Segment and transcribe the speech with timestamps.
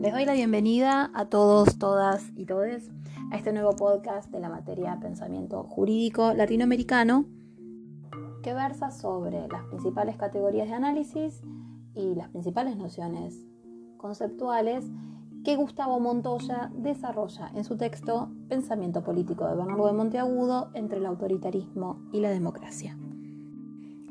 [0.00, 2.90] Les doy la bienvenida a todos, todas y todes
[3.30, 7.26] a este nuevo podcast de la materia Pensamiento Jurídico Latinoamericano
[8.42, 11.42] que versa sobre las principales categorías de análisis
[11.94, 13.36] y las principales nociones
[13.98, 14.86] conceptuales
[15.44, 21.06] que Gustavo Montoya desarrolla en su texto Pensamiento Político de Bernardo de Monteagudo entre el
[21.06, 22.96] autoritarismo y la democracia.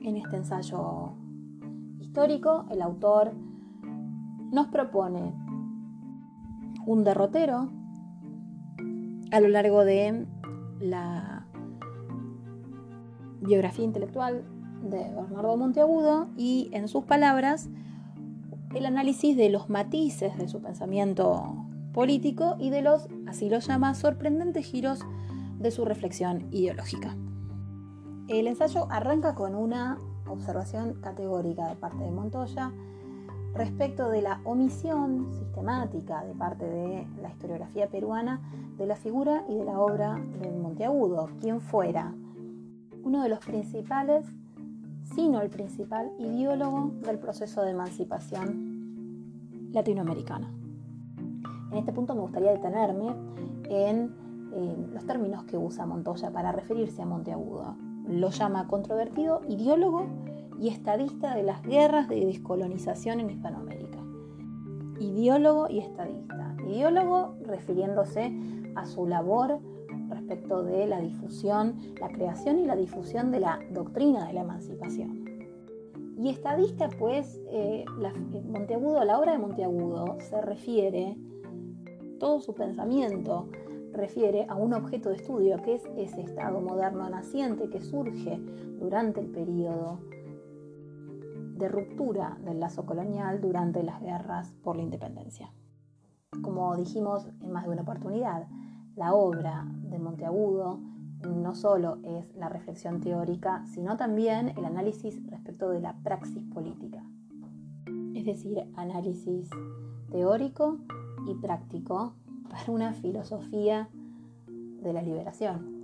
[0.02, 1.13] En este ensayo
[2.00, 3.34] histórico, el autor
[4.52, 5.34] nos propone
[6.85, 7.70] un derrotero
[9.31, 10.25] a lo largo de
[10.80, 11.45] la
[13.41, 14.45] biografía intelectual
[14.84, 17.70] de Bernardo Monteagudo y, en sus palabras,
[18.73, 23.95] el análisis de los matices de su pensamiento político y de los, así lo llama,
[23.95, 25.00] sorprendentes giros
[25.59, 27.16] de su reflexión ideológica.
[28.27, 32.73] El ensayo arranca con una observación categórica de parte de Montoya
[33.53, 38.42] respecto de la omisión sistemática de parte de la historiografía peruana
[38.78, 42.14] de la figura y de la obra de Monteagudo, quien fuera
[43.02, 44.25] uno de los principales,
[45.16, 50.52] sino el principal ideólogo del proceso de emancipación latinoamericana.
[51.72, 53.16] En este punto me gustaría detenerme
[53.70, 54.14] en
[54.94, 57.86] los términos que usa Montoya para referirse a Monteagudo.
[58.08, 60.05] Lo llama controvertido ideólogo
[60.59, 63.99] y estadista de las guerras de descolonización en Hispanoamérica.
[64.99, 66.55] Ideólogo y estadista.
[66.67, 68.31] Ideólogo refiriéndose
[68.75, 69.59] a su labor
[70.09, 75.25] respecto de la difusión, la creación y la difusión de la doctrina de la emancipación.
[76.17, 81.16] Y estadista, pues, eh, la, Monteagudo, la obra de Monteagudo se refiere,
[82.19, 83.47] todo su pensamiento
[83.98, 88.39] refiere a un objeto de estudio que es ese Estado moderno naciente que surge
[88.80, 90.00] durante el periodo
[91.58, 95.52] de ruptura del lazo colonial durante las guerras por la independencia.
[96.44, 98.48] Como dijimos en más de una oportunidad,
[98.95, 100.80] la obra de Monteagudo
[101.27, 107.04] no solo es la reflexión teórica, sino también el análisis respecto de la praxis política.
[108.14, 109.50] Es decir, análisis
[110.11, 110.77] teórico
[111.26, 112.14] y práctico
[112.49, 113.89] para una filosofía
[114.47, 115.77] de la liberación.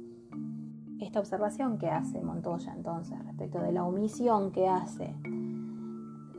[1.00, 5.14] Esta observación que hace Montoya entonces respecto de la omisión que hace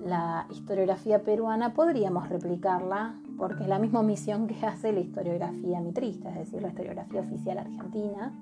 [0.04, 6.30] la historiografía peruana podríamos replicarla porque es la misma omisión que hace la historiografía mitrista,
[6.30, 8.32] es decir, la historiografía oficial argentina,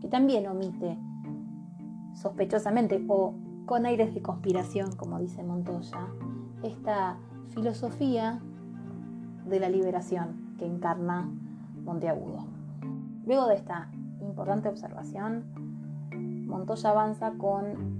[0.00, 0.98] que también omite
[2.14, 3.34] sospechosamente o
[3.66, 6.08] con aires de conspiración, como dice Montoya,
[6.62, 8.40] esta filosofía
[9.46, 11.30] de la liberación que encarna
[11.84, 12.44] Monteagudo.
[13.26, 15.44] Luego de esta importante observación,
[16.46, 17.98] Montoya avanza con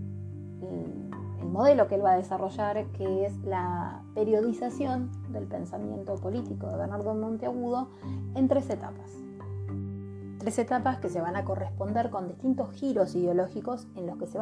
[1.41, 6.77] el modelo que él va a desarrollar, que es la periodización del pensamiento político de
[6.77, 7.89] Bernardo Monteagudo
[8.35, 9.13] en tres etapas.
[10.39, 14.39] Tres etapas que se van a corresponder con distintos giros ideológicos en los que se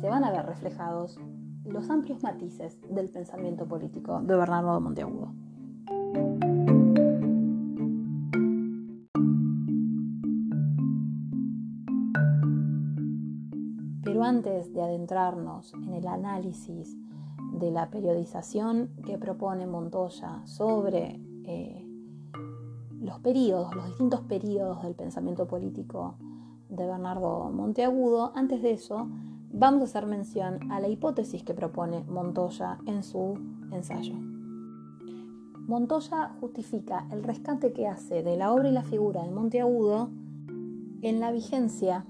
[0.00, 1.18] se van a ver reflejados
[1.64, 5.32] los amplios matices del pensamiento político de Bernardo Monteagudo.
[14.28, 16.96] Antes de adentrarnos en el análisis
[17.54, 21.84] de la periodización que propone Montoya sobre eh,
[23.00, 26.16] los periodos, los distintos periodos del pensamiento político
[26.68, 29.08] de Bernardo Monteagudo, antes de eso
[29.50, 33.38] vamos a hacer mención a la hipótesis que propone Montoya en su
[33.72, 34.37] ensayo.
[35.68, 40.08] Montoya justifica el rescate que hace de la obra y la figura de Monteagudo
[41.02, 42.06] en la vigencia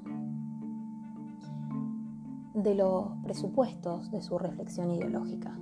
[2.54, 5.58] de los presupuestos de su reflexión ideológica.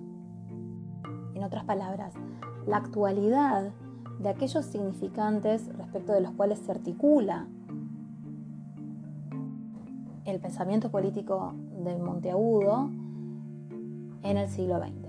[1.34, 2.12] En otras palabras,
[2.67, 3.73] la actualidad
[4.21, 7.49] de aquellos significantes respecto de los cuales se articula
[10.27, 12.91] el pensamiento político de Monteagudo
[14.22, 15.06] en el siglo XX.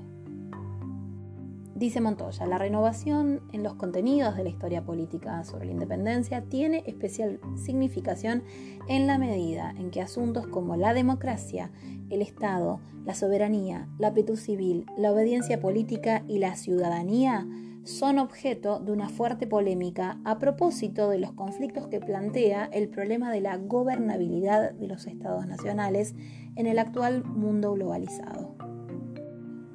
[1.77, 6.83] Dice Montoya, la renovación en los contenidos de la historia política sobre la independencia tiene
[6.87, 8.41] especial significación
[8.87, 11.69] en la medida en que asuntos como la democracia,
[12.09, 17.45] el Estado, la soberanía, la petu civil, la obediencia política y la ciudadanía
[17.83, 23.31] son objeto de una fuerte polémica a propósito de los conflictos que plantea el problema
[23.31, 26.15] de la gobernabilidad de los estados nacionales
[26.55, 28.56] en el actual mundo globalizado.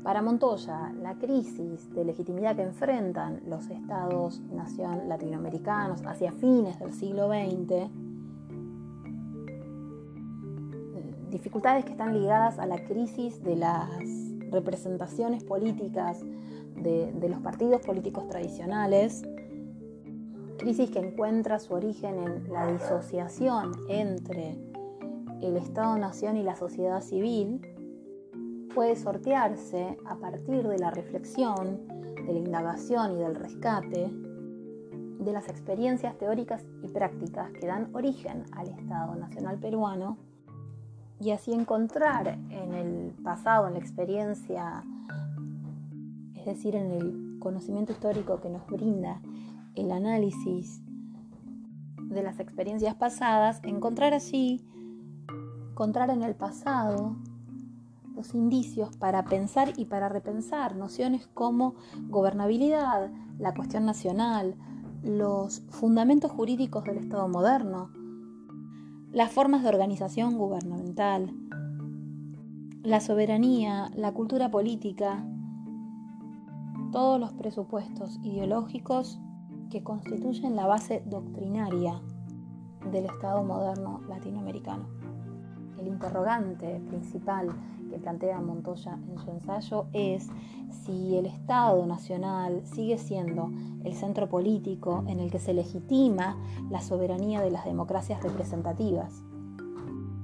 [0.02, 7.28] Para Montoya, la crisis de legitimidad que enfrentan los estados-nación latinoamericanos hacia fines del siglo
[7.28, 7.88] XX,
[11.30, 13.88] dificultades que están ligadas a la crisis de las
[14.50, 16.20] representaciones políticas
[16.76, 19.22] de, los partidos políticos tradicionales,
[20.58, 24.58] crisis que encuentra su origen en la disociación entre
[25.40, 27.60] el Estado-Nación y la sociedad civil,
[28.74, 31.86] puede sortearse a partir de la reflexión,
[32.26, 34.10] de la indagación y del rescate
[35.18, 40.18] de las experiencias teóricas y prácticas que dan origen al Estado Nacional peruano.
[41.20, 44.82] Y así encontrar en el pasado, en la experiencia,
[46.34, 49.20] es decir, en el conocimiento histórico que nos brinda
[49.76, 50.82] el análisis
[51.96, 54.66] de las experiencias pasadas, encontrar allí,
[55.70, 57.16] encontrar en el pasado
[58.14, 61.74] los indicios para pensar y para repensar nociones como
[62.08, 64.54] gobernabilidad, la cuestión nacional,
[65.02, 67.90] los fundamentos jurídicos del Estado moderno,
[69.10, 71.34] las formas de organización gubernamental,
[72.82, 75.24] la soberanía, la cultura política,
[76.90, 79.20] todos los presupuestos ideológicos
[79.70, 82.00] que constituyen la base doctrinaria
[82.90, 84.86] del Estado moderno latinoamericano.
[85.78, 87.48] El interrogante principal
[87.92, 90.30] que plantea Montoya en su ensayo es
[90.70, 93.50] si el Estado nacional sigue siendo
[93.84, 96.38] el centro político en el que se legitima
[96.70, 99.22] la soberanía de las democracias representativas.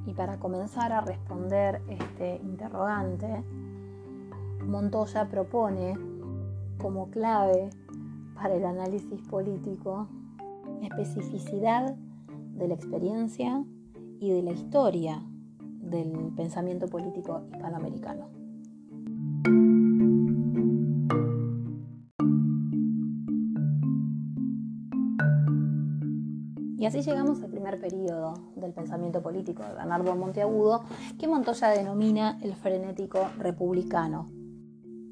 [0.07, 3.45] Y para comenzar a responder este interrogante,
[4.67, 5.95] Montoya propone
[6.81, 7.69] como clave
[8.35, 10.09] para el análisis político
[10.83, 11.95] especificidad
[12.55, 13.63] de la experiencia
[14.21, 15.23] y de la historia
[15.89, 18.29] del pensamiento político hispanoamericano.
[26.79, 30.85] Y así llegamos al primer periodo del pensamiento político de Bernardo Monteagudo,
[31.19, 34.31] que Montoya denomina el frenético republicano,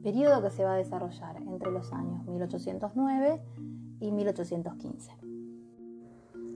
[0.02, 3.43] periodo que se va a desarrollar entre los años 1809
[3.99, 5.12] y 1815.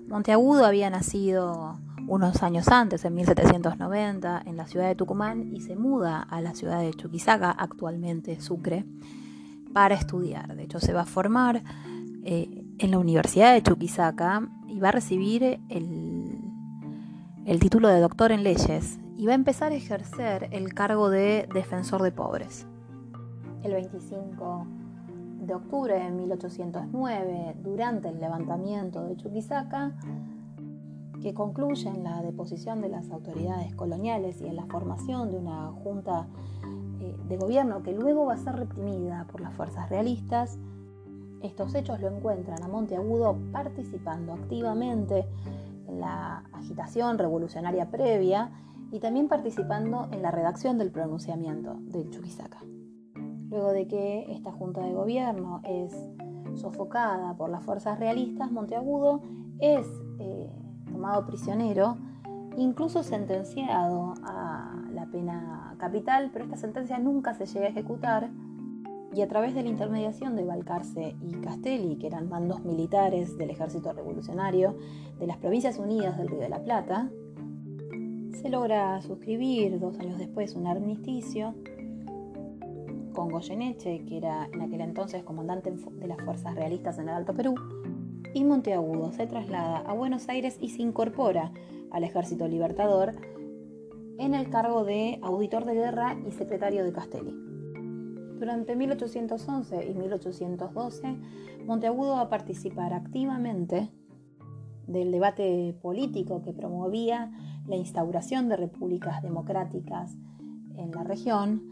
[0.07, 5.77] Monteagudo había nacido unos años antes, en 1790, en la ciudad de Tucumán y se
[5.77, 8.85] muda a la ciudad de Chuquisaca, actualmente Sucre,
[9.73, 10.57] para estudiar.
[10.57, 11.63] De hecho, se va a formar
[12.25, 16.41] eh, en la Universidad de Chuquisaca y va a recibir el,
[17.47, 21.49] el título de doctor en leyes y va a empezar a ejercer el cargo de
[21.55, 22.67] defensor de pobres.
[23.63, 24.67] El 25
[25.43, 29.93] de octubre de 1809, durante el levantamiento de Chuquisaca,
[31.21, 35.71] que concluye en la deposición de las autoridades coloniales y en la formación de una
[35.73, 36.29] junta
[37.01, 40.59] eh, de gobierno que luego va a ser reprimida por las fuerzas realistas,
[41.43, 45.27] estos hechos lo encuentran a Monteagudo participando activamente
[45.89, 48.51] en la agitación revolucionaria previa
[48.93, 52.59] y también participando en la redacción del pronunciamiento del Chuquisaca.
[53.49, 55.95] Luego de que esta junta de gobierno es
[56.55, 59.23] sofocada por las fuerzas realistas, Monteagudo
[59.61, 59.87] es
[60.19, 60.51] eh,
[61.01, 61.97] tomado prisionero,
[62.59, 68.29] incluso sentenciado a la pena capital, pero esta sentencia nunca se llega a ejecutar.
[69.15, 73.49] Y a través de la intermediación de Balcarce y Castelli, que eran mandos militares del
[73.49, 74.77] ejército revolucionario
[75.19, 77.11] de las Provincias Unidas del Río de la Plata,
[78.33, 81.55] se logra suscribir dos años después un armisticio
[83.15, 87.35] con Goyeneche, que era en aquel entonces comandante de las fuerzas realistas en el Alto
[87.35, 87.55] Perú,
[88.35, 91.53] y Monteagudo se traslada a Buenos Aires y se incorpora
[91.91, 93.15] al Ejército Libertador
[94.19, 97.35] en el cargo de auditor de guerra y secretario de Castelli.
[98.39, 101.17] Durante 1811 y 1812,
[101.67, 103.91] Monteagudo va a participar activamente
[104.87, 107.33] del debate político que promovía
[107.67, 110.17] la instauración de repúblicas democráticas
[110.77, 111.63] en la región.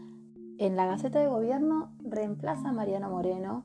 [0.57, 3.63] En la Gaceta de Gobierno reemplaza a Mariano Moreno,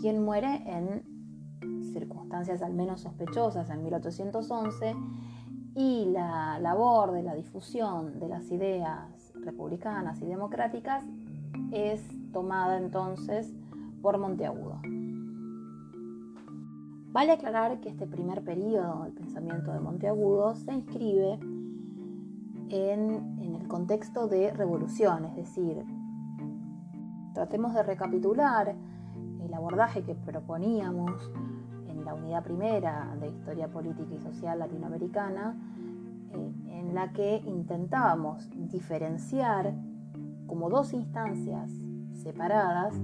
[0.00, 1.15] quien muere en
[1.92, 4.94] circunstancias al menos sospechosas en 1811
[5.74, 11.04] y la labor de la difusión de las ideas republicanas y democráticas
[11.70, 13.52] es tomada entonces
[14.02, 14.80] por Monteagudo.
[17.12, 21.38] Vale aclarar que este primer periodo del pensamiento de Monteagudo se inscribe
[22.68, 25.84] en, en el contexto de revolución, es decir,
[27.32, 28.74] tratemos de recapitular
[29.44, 31.30] el abordaje que proponíamos
[32.06, 35.56] la unidad primera de historia política y social latinoamericana,
[36.68, 39.74] en la que intentábamos diferenciar
[40.46, 41.70] como dos instancias
[42.14, 42.94] separadas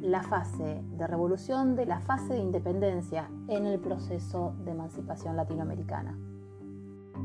[0.00, 6.18] la fase de revolución de la fase de independencia en el proceso de emancipación latinoamericana.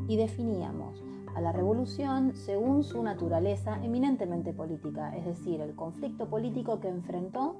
[0.07, 1.03] Y definíamos
[1.35, 7.57] a la revolución según su naturaleza eminentemente política, es decir, el conflicto político que enfrentó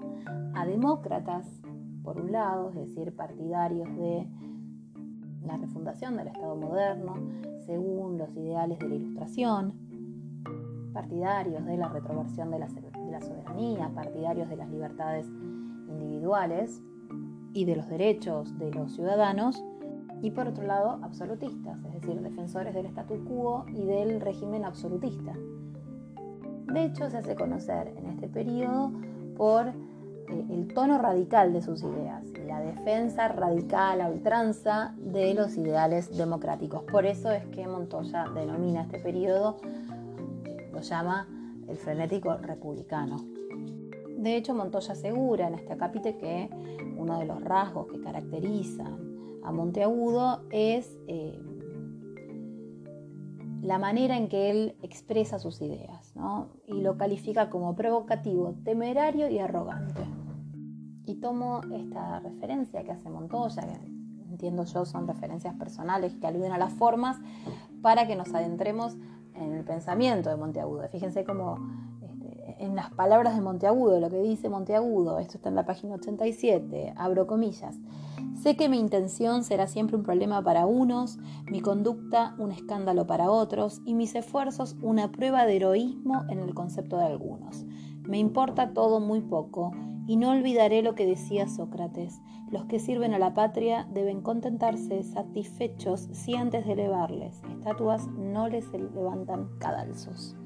[0.56, 1.46] a demócratas,
[2.04, 4.28] por un lado, es decir, partidarios de
[5.46, 7.16] la refundación del Estado moderno,
[7.66, 9.74] según los ideales de la Ilustración,
[10.94, 12.70] partidarios de la retroversión de la,
[13.22, 15.28] soberanía, partidarios de las libertades
[15.88, 16.82] individuales
[17.54, 19.64] y de los derechos de los ciudadanos,
[20.22, 25.34] y por otro lado absolutistas, es decir, defensores del statu quo y del régimen absolutista.
[26.74, 28.92] De hecho, se hace conocer en este periodo
[29.38, 29.72] por
[30.30, 36.82] el tono radical de sus ideas la defensa radical a ultranza de los ideales democráticos.
[36.92, 39.58] Por eso es que Montoya denomina este periodo,
[40.74, 41.28] lo llama
[41.68, 43.18] el frenético republicano.
[44.18, 46.50] De hecho, Montoya asegura en este capítulo que
[46.98, 48.98] uno de los rasgos que caracterizan
[49.44, 51.40] a Monteagudo es eh,
[53.62, 56.14] la manera en que él expresa sus ideas
[56.68, 60.02] y lo califica como provocativo, temerario y arrogante.
[61.06, 66.52] Y tomo esta referencia que hace Montoya, que entiendo yo son referencias personales que aluden
[66.52, 67.18] a las formas,
[67.82, 68.96] para que nos adentremos
[69.34, 70.88] en el pensamiento de Monteagudo.
[70.90, 71.58] Fíjense cómo
[72.60, 76.94] en las palabras de Monteagudo, lo que dice Monteagudo, esto está en la página 87,
[76.96, 77.78] abro comillas,
[78.42, 81.20] Sé que mi intención será siempre un problema para unos,
[81.52, 86.54] mi conducta un escándalo para otros y mis esfuerzos una prueba de heroísmo en el
[86.54, 87.66] concepto de algunos.
[88.08, 89.74] Me importa todo muy poco
[90.08, 92.22] y no olvidaré lo que decía Sócrates.
[92.50, 98.48] Los que sirven a la patria deben contentarse satisfechos si antes de elevarles estatuas no
[98.48, 100.39] les levantan cadalzos.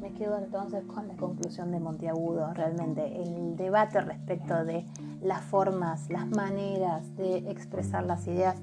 [0.00, 2.54] Me quedo entonces con la conclusión de Monteagudo.
[2.54, 4.86] Realmente el debate respecto de
[5.20, 8.56] las formas, las maneras de expresar las ideas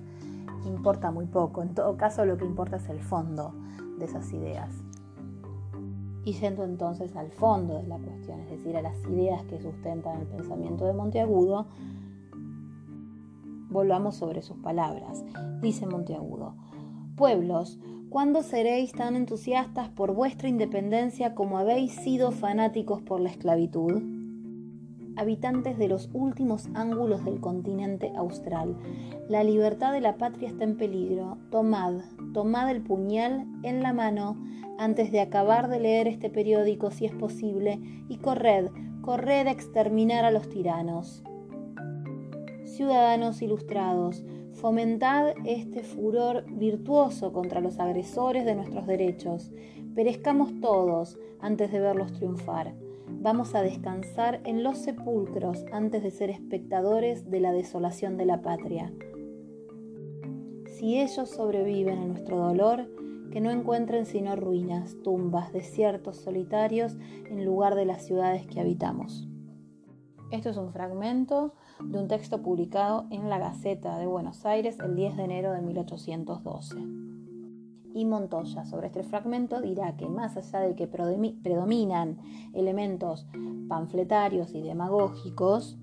[0.66, 1.62] importa muy poco.
[1.62, 3.54] En todo caso, lo que importa es el fondo
[4.00, 4.70] de esas ideas.
[6.26, 10.22] Y yendo entonces al fondo de la cuestión, es decir, a las ideas que sustentan
[10.22, 11.68] el pensamiento de Monteagudo,
[13.70, 15.24] volvamos sobre sus palabras.
[15.62, 16.56] Dice Monteagudo,
[17.16, 17.80] pueblos,
[18.10, 24.02] ¿cuándo seréis tan entusiastas por vuestra independencia como habéis sido fanáticos por la esclavitud?
[25.18, 28.76] habitantes de los últimos ángulos del continente austral.
[29.28, 31.38] La libertad de la patria está en peligro.
[31.50, 32.02] Tomad,
[32.34, 34.38] tomad el puñal en la mano
[34.78, 38.70] antes de acabar de leer este periódico si es posible y corred,
[39.02, 41.24] corred a exterminar a los tiranos.
[42.66, 44.24] Ciudadanos ilustrados,
[44.58, 49.52] fomentad este furor virtuoso contra los agresores de nuestros derechos.
[49.94, 52.74] Perezcamos todos antes de verlos triunfar.
[53.08, 58.42] Vamos a descansar en los sepulcros antes de ser espectadores de la desolación de la
[58.42, 58.92] patria.
[60.66, 62.90] Si ellos sobreviven a nuestro dolor,
[63.32, 66.96] que no encuentren sino ruinas, tumbas, desiertos solitarios
[67.30, 69.28] en lugar de las ciudades que habitamos.
[70.32, 74.96] Esto es un fragmento de un texto publicado en la Gaceta de Buenos Aires el
[74.96, 76.76] 10 de enero de 1812
[77.94, 78.66] y Montoya.
[78.66, 82.18] Sobre este fragmento dirá que más allá de que predominan
[82.54, 83.28] elementos
[83.68, 85.78] panfletarios y demagógicos,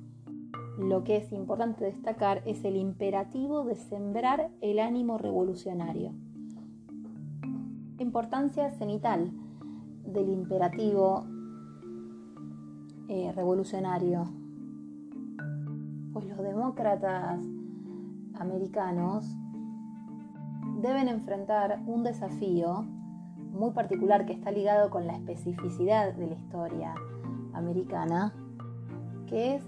[0.78, 6.12] lo que es importante destacar es el imperativo de sembrar el ánimo revolucionario.
[7.98, 9.30] importancia cenital
[10.04, 11.24] del imperativo
[13.08, 14.43] eh, revolucionario.
[16.14, 17.42] Pues los demócratas
[18.38, 19.26] americanos
[20.80, 22.86] deben enfrentar un desafío
[23.52, 26.94] muy particular que está ligado con la especificidad de la historia
[27.52, 28.32] americana,
[29.26, 29.64] que es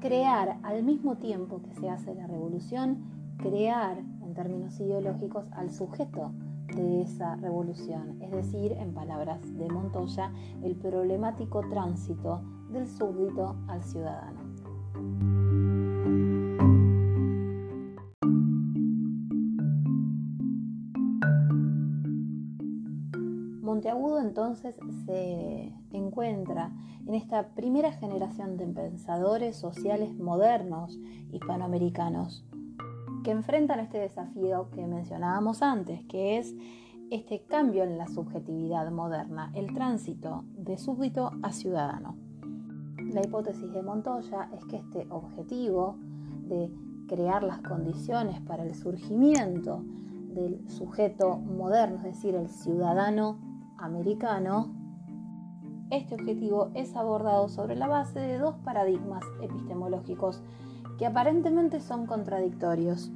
[0.00, 3.04] crear al mismo tiempo que se hace la revolución,
[3.36, 6.32] crear en términos ideológicos al sujeto
[6.74, 10.32] de esa revolución, es decir, en palabras de Montoya,
[10.62, 14.48] el problemático tránsito del súbdito al ciudadano.
[24.20, 26.72] Entonces se encuentra
[27.06, 30.98] en esta primera generación de pensadores sociales modernos
[31.32, 32.44] hispanoamericanos
[33.24, 36.54] que enfrentan este desafío que mencionábamos antes, que es
[37.10, 42.16] este cambio en la subjetividad moderna, el tránsito de súbdito a ciudadano.
[43.12, 45.96] La hipótesis de Montoya es que este objetivo
[46.48, 46.70] de
[47.08, 49.82] crear las condiciones para el surgimiento
[50.34, 53.47] del sujeto moderno, es decir, el ciudadano
[53.78, 54.74] americano,
[55.90, 60.42] este objetivo es abordado sobre la base de dos paradigmas epistemológicos
[60.98, 63.10] que aparentemente son contradictorios.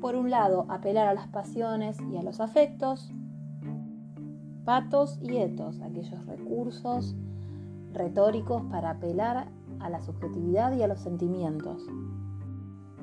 [0.00, 3.12] Por un lado, apelar a las pasiones y a los afectos,
[4.64, 7.14] patos y etos, aquellos recursos
[7.92, 9.48] retóricos para apelar
[9.80, 11.82] a la subjetividad y a los sentimientos.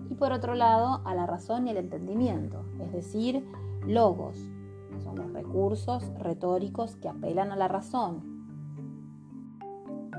[0.09, 3.45] Y por otro lado, a la razón y el entendimiento, es decir,
[3.85, 4.37] logos,
[5.03, 8.45] son los recursos retóricos que apelan a la razón.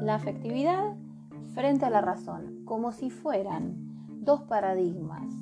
[0.01, 0.95] La afectividad
[1.55, 3.77] frente a la razón, como si fueran
[4.21, 5.35] dos paradigmas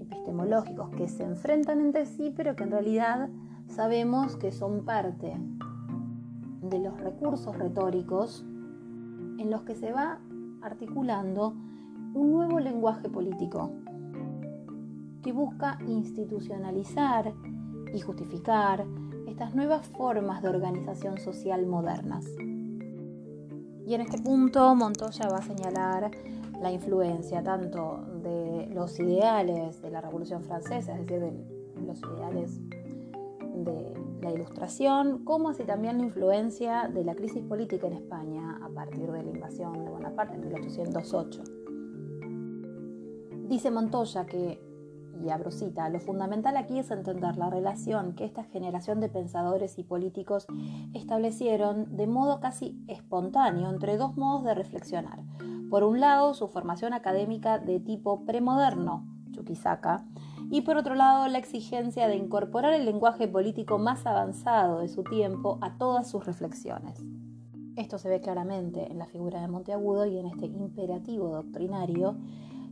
[0.00, 3.28] epistemológicos que se enfrentan entre sí, pero que en realidad
[3.66, 5.36] sabemos que son parte
[6.62, 8.44] de los recursos retóricos
[9.38, 10.20] en los que se va
[10.62, 11.54] articulando
[12.14, 13.72] un nuevo lenguaje político
[15.22, 17.32] que busca institucionalizar
[17.94, 18.84] y justificar
[19.26, 22.26] estas nuevas formas de organización social modernas.
[23.86, 26.10] Y en este punto Montoya va a señalar
[26.60, 32.60] la influencia tanto de los ideales de la Revolución Francesa, es decir, de los ideales
[33.54, 38.68] de la Ilustración, como así también la influencia de la crisis política en España a
[38.70, 41.42] partir de la invasión de Bonaparte en 1808.
[43.48, 44.58] Dice Montoya que,
[45.22, 49.78] y abro cita, lo fundamental aquí es entender la relación que esta generación de pensadores
[49.78, 50.46] y políticos
[50.94, 55.20] establecieron de modo casi espontáneo entre dos modos de reflexionar.
[55.70, 60.04] Por un lado, su formación académica de tipo premoderno, Chuquisaca,
[60.50, 65.02] y por otro lado la exigencia de incorporar el lenguaje político más avanzado de su
[65.02, 67.02] tiempo a todas sus reflexiones.
[67.76, 72.16] Esto se ve claramente en la figura de Monteagudo y en este imperativo doctrinario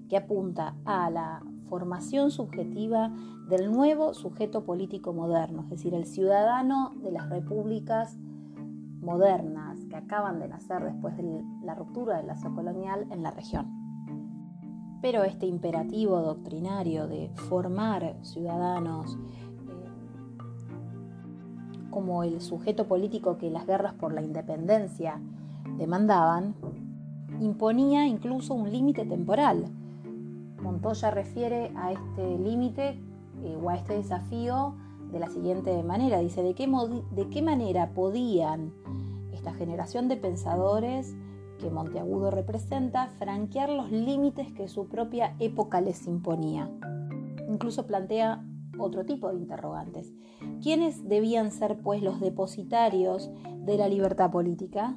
[0.09, 3.11] que apunta a la formación subjetiva
[3.49, 8.19] del nuevo sujeto político moderno, es decir, el ciudadano de las repúblicas
[9.01, 13.73] modernas que acaban de nacer después de la ruptura del lazo colonial en la región.
[15.01, 19.49] Pero este imperativo doctrinario de formar ciudadanos eh,
[21.89, 25.23] como el sujeto político que las guerras por la independencia
[25.79, 26.55] demandaban,
[27.41, 29.71] imponía incluso un límite temporal.
[30.63, 33.01] Montoya refiere a este límite
[33.43, 34.77] eh, o a este desafío
[35.11, 36.19] de la siguiente manera.
[36.19, 36.69] Dice, ¿de qué,
[37.11, 38.73] ¿de qué manera podían
[39.33, 41.15] esta generación de pensadores
[41.63, 46.71] que Monteagudo representa, franquear los límites que su propia época les imponía.
[47.49, 48.45] Incluso plantea
[48.79, 50.13] otro tipo de interrogantes.
[50.61, 53.31] ¿Quiénes debían ser pues los depositarios
[53.65, 54.97] de la libertad política?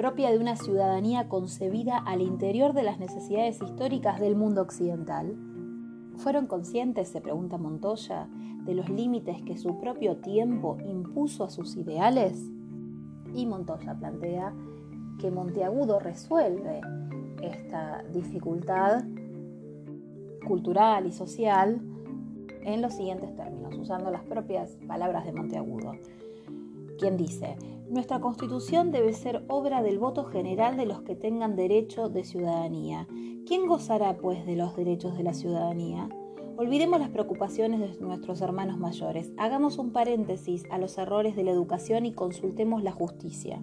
[0.00, 5.36] Propia de una ciudadanía concebida al interior de las necesidades históricas del mundo occidental.
[6.16, 8.26] ¿Fueron conscientes, se pregunta Montoya,
[8.64, 12.42] de los límites que su propio tiempo impuso a sus ideales?
[13.34, 14.54] Y Montoya plantea
[15.18, 16.80] que Monteagudo resuelve
[17.42, 19.04] esta dificultad
[20.46, 21.78] cultural y social
[22.62, 25.92] en los siguientes términos, usando las propias palabras de Monteagudo,
[26.98, 27.58] quien dice,
[27.90, 33.08] nuestra constitución debe ser obra del voto general de los que tengan derecho de ciudadanía.
[33.46, 36.08] ¿Quién gozará, pues, de los derechos de la ciudadanía?
[36.56, 41.50] Olvidemos las preocupaciones de nuestros hermanos mayores, hagamos un paréntesis a los errores de la
[41.50, 43.60] educación y consultemos la justicia.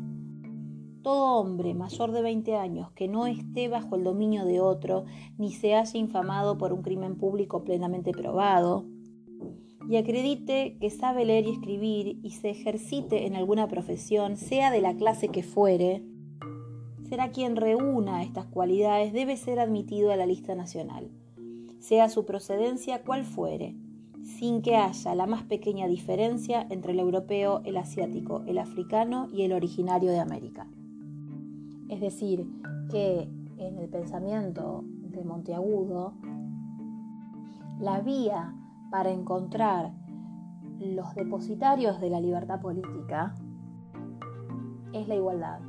[1.03, 5.05] Todo hombre mayor de 20 años que no esté bajo el dominio de otro,
[5.37, 8.85] ni se haya infamado por un crimen público plenamente probado,
[9.89, 14.82] y acredite que sabe leer y escribir y se ejercite en alguna profesión, sea de
[14.82, 16.04] la clase que fuere,
[17.08, 21.10] será quien reúna estas cualidades, debe ser admitido a la lista nacional,
[21.80, 23.76] sea su procedencia cual fuere,
[24.23, 29.43] sin que haya la más pequeña diferencia entre el europeo, el asiático, el africano y
[29.43, 30.67] el originario de América.
[31.88, 32.45] Es decir,
[32.91, 36.13] que en el pensamiento de Monteagudo,
[37.80, 38.54] la vía
[38.89, 39.91] para encontrar
[40.80, 43.34] los depositarios de la libertad política
[44.93, 45.60] es la igualdad.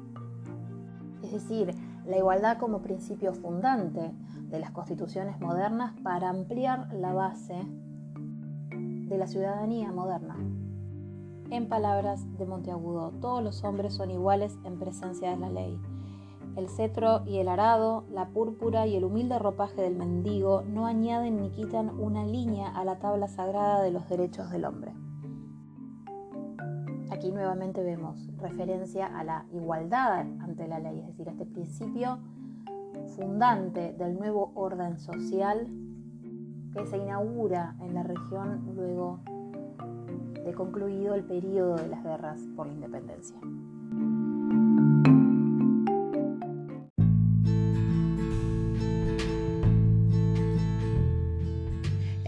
[1.23, 1.75] Es decir,
[2.07, 4.13] la igualdad como principio fundante
[4.49, 7.67] de las constituciones modernas para ampliar la base
[8.71, 10.37] de la ciudadanía moderna.
[11.51, 15.81] En palabras de Monteagudo, todos los hombres son iguales en presencia de la ley
[16.59, 21.41] el cetro y el arado, la púrpura y el humilde ropaje del mendigo no añaden
[21.41, 24.93] ni quitan una línea a la tabla sagrada de los derechos del hombre.
[27.11, 32.19] Aquí nuevamente vemos referencia a la igualdad ante la ley, es decir, a este principio
[33.15, 35.69] fundante del nuevo orden social
[36.75, 39.21] que se inaugura en la región luego
[40.45, 43.39] de concluido el periodo de las guerras por la independencia.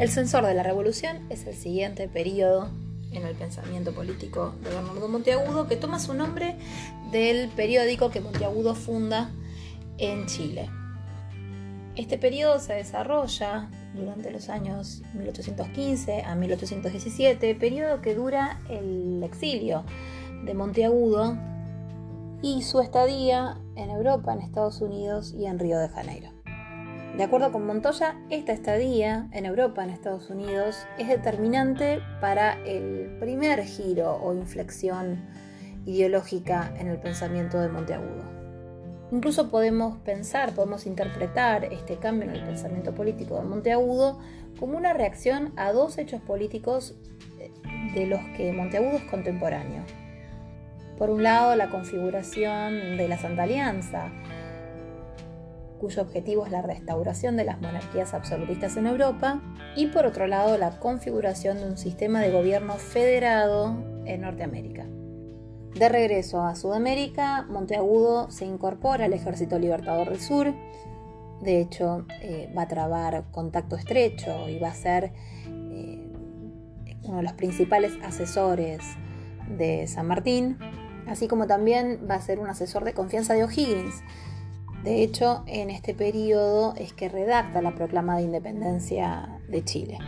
[0.01, 2.71] El censor de la revolución es el siguiente periodo
[3.13, 6.57] en el pensamiento político de Bernardo Monteagudo, que toma su nombre
[7.13, 9.31] del periódico que Monteagudo funda
[9.99, 10.71] en Chile.
[11.97, 19.85] Este periodo se desarrolla durante los años 1815 a 1817, periodo que dura el exilio
[20.47, 21.37] de Monteagudo
[22.41, 26.40] y su estadía en Europa, en Estados Unidos y en Río de Janeiro.
[27.17, 33.17] De acuerdo con Montoya, esta estadía en Europa, en Estados Unidos, es determinante para el
[33.19, 35.21] primer giro o inflexión
[35.87, 38.23] ideológica en el pensamiento de Monteagudo.
[39.13, 44.21] Incluso podemos pensar, podemos interpretar este cambio en el pensamiento político de Monteagudo
[44.59, 46.95] como una reacción a dos hechos políticos
[47.39, 47.51] eh,
[47.95, 49.83] de los que Monteagudo es contemporáneo.
[50.97, 54.13] Por un lado, la configuración de la Santa Alianza,
[55.81, 59.41] cuyo objetivo es la restauración de las monarquías absolutistas en Europa,
[59.75, 64.87] y por otro lado, la configuración de un sistema de gobierno federado en Norteamérica.
[65.75, 70.53] De regreso a Sudamérica, Monteagudo se incorpora al Ejército Libertador del Sur.
[71.41, 75.13] De hecho, eh, va a trabar contacto estrecho y va a ser
[75.47, 76.13] eh,
[77.05, 78.81] uno de los principales asesores
[79.57, 80.59] de San Martín,
[81.07, 84.03] así como también va a ser un asesor de confianza de O'Higgins.
[84.85, 89.99] De hecho, en este periodo es que redacta la proclama de independencia de Chile.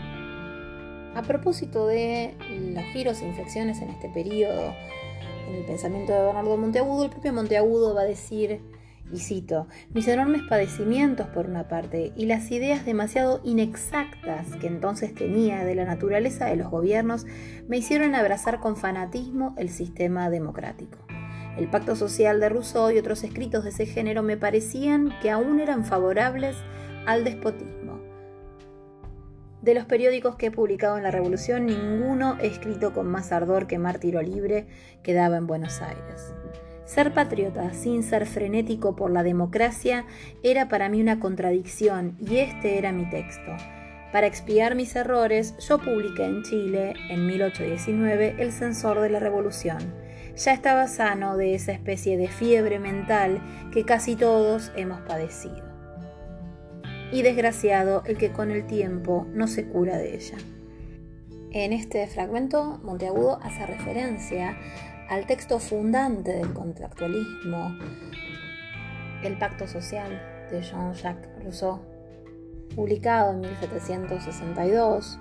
[1.14, 2.35] A propósito de
[2.74, 4.72] los giros e inflexiones en este periodo,
[5.48, 8.62] en el pensamiento de Bernardo Monteagudo, el propio Monteagudo va a decir,
[9.12, 15.14] y cito, mis enormes padecimientos por una parte y las ideas demasiado inexactas que entonces
[15.14, 17.26] tenía de la naturaleza de los gobiernos
[17.68, 20.96] me hicieron abrazar con fanatismo el sistema democrático.
[21.57, 25.61] El pacto social de Rousseau y otros escritos de ese género me parecían que aún
[25.61, 26.57] eran favorables
[27.07, 27.83] al despotismo
[29.62, 33.69] de los periódicos que he publicado en la Revolución, ninguno he escrito con más ardor
[33.69, 34.67] que Mártiro Libre,
[35.05, 36.35] que daba en Buenos Aires.
[36.85, 40.05] Ser patriota sin ser frenético por la democracia
[40.43, 43.53] era para mí una contradicción y este era mi texto.
[44.11, 49.79] Para expiar mis errores, yo publiqué en Chile, en 1819, El Censor de la Revolución.
[50.37, 53.40] Ya estaba sano de esa especie de fiebre mental
[53.73, 55.73] que casi todos hemos padecido
[57.12, 60.38] y desgraciado el que con el tiempo no se cura de ella.
[61.51, 64.57] En este fragmento, Monteagudo hace referencia
[65.11, 67.77] al texto fundante del contractualismo,
[69.23, 70.11] el Pacto Social
[70.51, 71.81] de Jean-Jacques Rousseau,
[72.75, 75.18] publicado en 1762,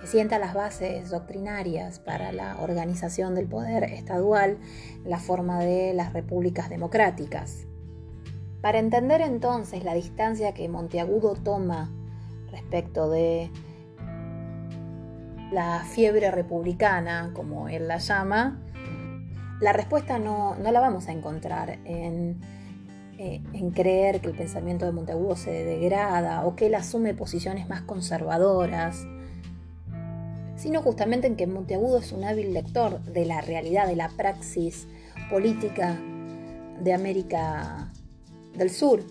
[0.00, 4.58] que sienta las bases doctrinarias para la organización del poder estadual
[5.04, 7.66] la forma de las repúblicas democráticas.
[8.60, 11.90] Para entender entonces la distancia que Monteagudo toma
[12.50, 13.50] respecto de
[15.52, 18.60] la fiebre republicana, como él la llama,
[19.60, 22.40] la respuesta no, la vamos a encontrar en,
[23.18, 27.68] eh, en, creer que el pensamiento de Monteagudo se degrada o que él asume posiciones
[27.68, 29.04] más conservadoras,
[30.58, 34.88] sino justamente en que Monteagudo es un hábil lector de la realidad, de la praxis
[35.30, 35.96] política
[36.82, 37.92] de América
[38.54, 39.04] del sur.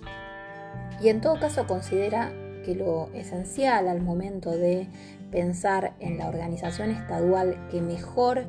[1.02, 2.32] Y en todo caso considera
[2.66, 4.88] que lo esencial al momento de
[5.32, 8.46] pensar en la organización estadual que mejor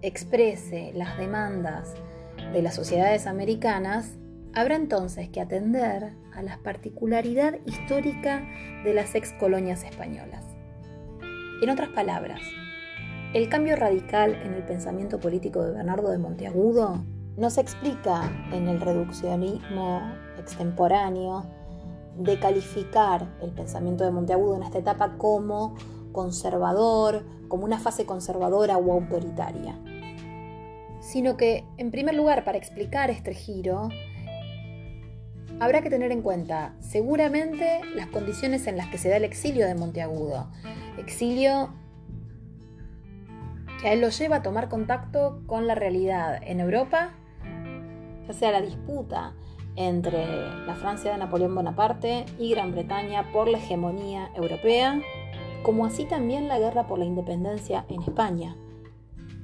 [0.00, 1.94] exprese las demandas
[2.54, 4.16] de las sociedades americanas,
[4.54, 8.46] habrá entonces que atender a la particularidad histórica
[8.84, 10.51] de las ex colonias españolas.
[11.62, 12.40] En otras palabras,
[13.34, 17.04] el cambio radical en el pensamiento político de Bernardo de Monteagudo
[17.36, 20.00] no se explica en el reduccionismo
[20.40, 21.44] extemporáneo
[22.16, 25.76] de calificar el pensamiento de Monteagudo en esta etapa como
[26.10, 29.78] conservador, como una fase conservadora o autoritaria,
[30.98, 33.88] sino que, en primer lugar, para explicar este giro,
[35.62, 39.66] habrá que tener en cuenta seguramente las condiciones en las que se da el exilio
[39.66, 40.48] de Monteagudo.
[40.98, 41.72] Exilio
[43.80, 47.14] que a él lo lleva a tomar contacto con la realidad en Europa
[48.26, 49.34] ya sea la disputa
[49.76, 50.26] entre
[50.66, 55.00] la Francia de Napoleón Bonaparte y Gran Bretaña por la hegemonía europea,
[55.62, 58.56] como así también la guerra por la independencia en España,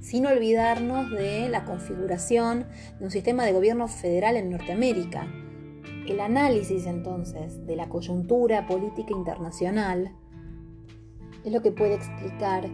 [0.00, 2.66] sin olvidarnos de la configuración
[2.98, 5.28] de un sistema de gobierno federal en Norteamérica.
[6.09, 10.11] El análisis entonces de la coyuntura política internacional
[11.44, 12.64] es lo que puede explicar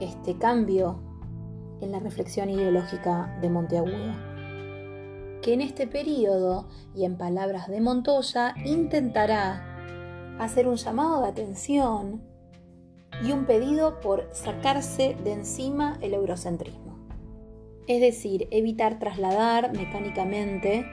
[0.00, 0.98] este cambio
[1.82, 4.28] en la reflexión ideológica de Monteagudo
[5.42, 9.64] que en este periodo, y en palabras de Montoya, intentará
[10.38, 12.22] hacer un llamado de atención
[13.22, 16.98] y un pedido por sacarse de encima el eurocentrismo.
[17.86, 20.84] Es decir, evitar trasladar mecánicamente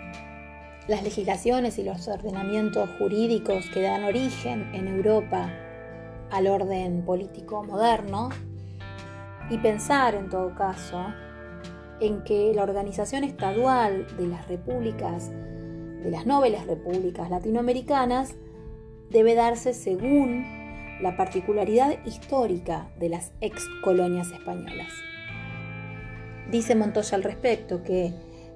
[0.87, 5.51] las legislaciones y los ordenamientos jurídicos que dan origen en Europa
[6.31, 8.29] al orden político moderno
[9.49, 11.05] y pensar en todo caso
[11.99, 18.35] en que la organización estadual de las repúblicas, de las nobles repúblicas latinoamericanas,
[19.09, 20.45] debe darse según
[21.01, 24.91] la particularidad histórica de las ex colonias españolas.
[26.51, 28.13] Dice Montoya al respecto que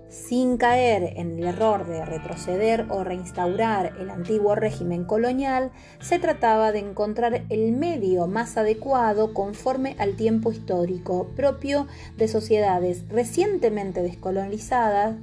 [0.10, 6.72] sin caer en el error de retroceder o reinstaurar el antiguo régimen colonial, se trataba
[6.72, 15.16] de encontrar el medio más adecuado conforme al tiempo histórico propio de sociedades recientemente descolonizadas,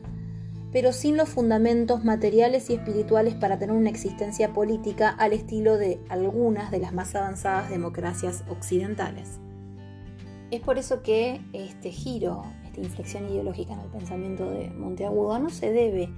[0.73, 5.99] pero sin los fundamentos materiales y espirituales para tener una existencia política al estilo de
[6.09, 9.41] algunas de las más avanzadas democracias occidentales.
[10.53, 12.45] Es por eso que este giro
[12.81, 16.11] inflexión ideológica en el pensamiento de Monteagudo no se debe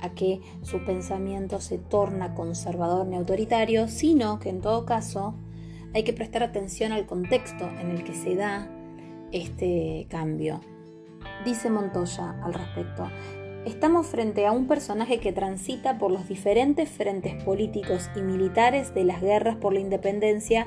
[0.00, 5.34] a que su pensamiento se torna conservador ni autoritario, sino que en todo caso
[5.94, 8.68] hay que prestar atención al contexto en el que se da
[9.32, 10.60] este cambio.
[11.44, 13.08] Dice Montoya al respecto,
[13.64, 19.04] estamos frente a un personaje que transita por los diferentes frentes políticos y militares de
[19.04, 20.66] las guerras por la independencia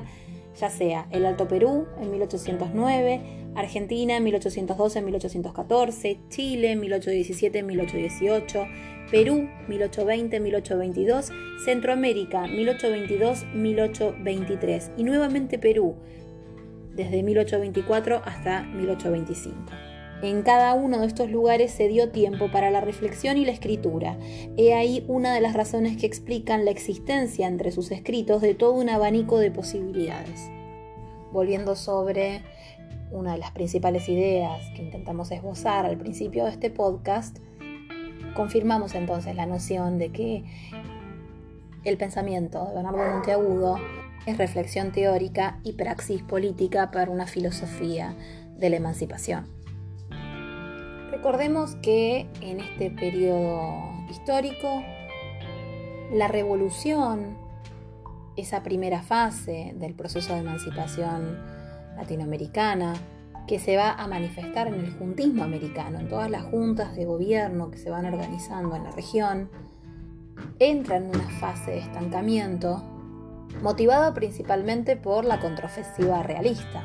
[0.58, 3.20] ya sea el Alto Perú en 1809,
[3.54, 8.66] Argentina en 1812, 1814, Chile en 1817, 1818,
[9.10, 11.32] Perú 1820, 1822,
[11.64, 15.96] Centroamérica 1822, 1823 y nuevamente Perú
[16.94, 19.87] desde 1824 hasta 1825.
[20.20, 24.16] En cada uno de estos lugares se dio tiempo para la reflexión y la escritura.
[24.56, 28.72] He ahí una de las razones que explican la existencia entre sus escritos de todo
[28.72, 30.50] un abanico de posibilidades.
[31.30, 32.42] Volviendo sobre
[33.12, 37.38] una de las principales ideas que intentamos esbozar al principio de este podcast,
[38.34, 40.44] confirmamos entonces la noción de que
[41.84, 43.78] el pensamiento de Bernardo Monteagudo
[44.26, 48.16] es reflexión teórica y praxis política para una filosofía
[48.56, 49.57] de la emancipación.
[51.18, 54.84] Recordemos que en este periodo histórico,
[56.12, 57.36] la revolución,
[58.36, 61.36] esa primera fase del proceso de emancipación
[61.96, 62.94] latinoamericana,
[63.48, 67.72] que se va a manifestar en el juntismo americano, en todas las juntas de gobierno
[67.72, 69.50] que se van organizando en la región,
[70.60, 72.80] entra en una fase de estancamiento
[73.60, 76.84] motivada principalmente por la contraofensiva realista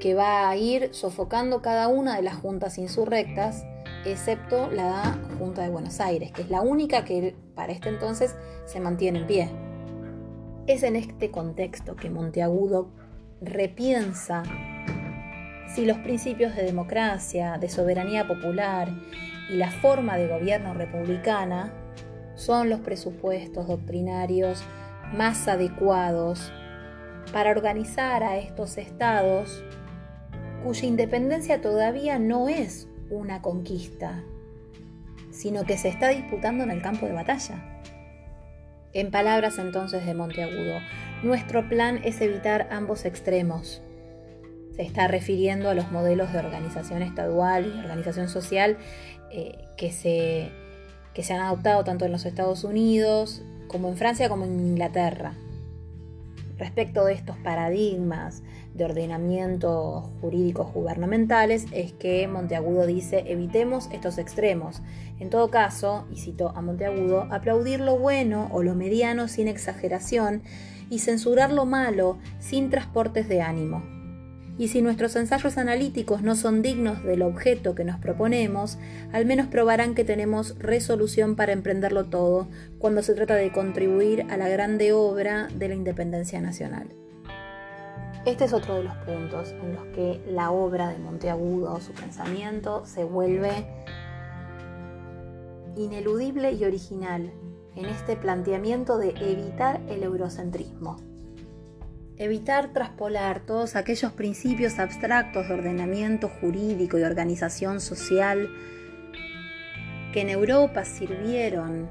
[0.00, 3.64] que va a ir sofocando cada una de las juntas insurrectas,
[4.04, 8.80] excepto la Junta de Buenos Aires, que es la única que para este entonces se
[8.80, 9.50] mantiene en pie.
[10.66, 12.90] Es en este contexto que Monteagudo
[13.40, 14.42] repiensa
[15.74, 18.88] si los principios de democracia, de soberanía popular
[19.50, 21.72] y la forma de gobierno republicana
[22.34, 24.62] son los presupuestos doctrinarios
[25.14, 26.52] más adecuados
[27.32, 29.64] para organizar a estos estados
[30.66, 34.24] cuya independencia todavía no es una conquista,
[35.30, 37.62] sino que se está disputando en el campo de batalla.
[38.92, 40.80] En palabras entonces de Monteagudo,
[41.22, 43.80] nuestro plan es evitar ambos extremos.
[44.74, 48.76] Se está refiriendo a los modelos de organización estadual y organización social
[49.30, 50.50] eh, que, se,
[51.14, 55.34] que se han adoptado tanto en los Estados Unidos como en Francia como en Inglaterra
[56.58, 58.42] respecto de estos paradigmas
[58.76, 64.82] de ordenamiento jurídicos gubernamentales es que Monteagudo dice evitemos estos extremos.
[65.18, 70.42] En todo caso, y cito a Monteagudo, aplaudir lo bueno o lo mediano sin exageración
[70.90, 73.82] y censurar lo malo sin transportes de ánimo.
[74.58, 78.78] Y si nuestros ensayos analíticos no son dignos del objeto que nos proponemos,
[79.12, 84.36] al menos probarán que tenemos resolución para emprenderlo todo cuando se trata de contribuir a
[84.38, 87.05] la grande obra de la independencia nacional.
[88.26, 92.84] Este es otro de los puntos en los que la obra de Monteagudo, su pensamiento,
[92.84, 93.68] se vuelve
[95.76, 97.32] ineludible y original
[97.76, 100.96] en este planteamiento de evitar el eurocentrismo.
[102.16, 108.50] Evitar traspolar todos aquellos principios abstractos de ordenamiento jurídico y organización social
[110.12, 111.88] que en Europa sirvieron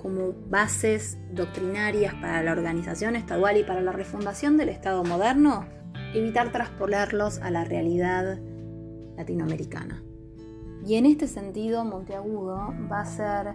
[0.00, 5.66] como bases doctrinarias para la organización estadual y para la refundación del Estado moderno,
[6.14, 8.38] evitar traspolarlos a la realidad
[9.16, 10.02] latinoamericana.
[10.86, 13.54] Y en este sentido, Monteagudo va a ser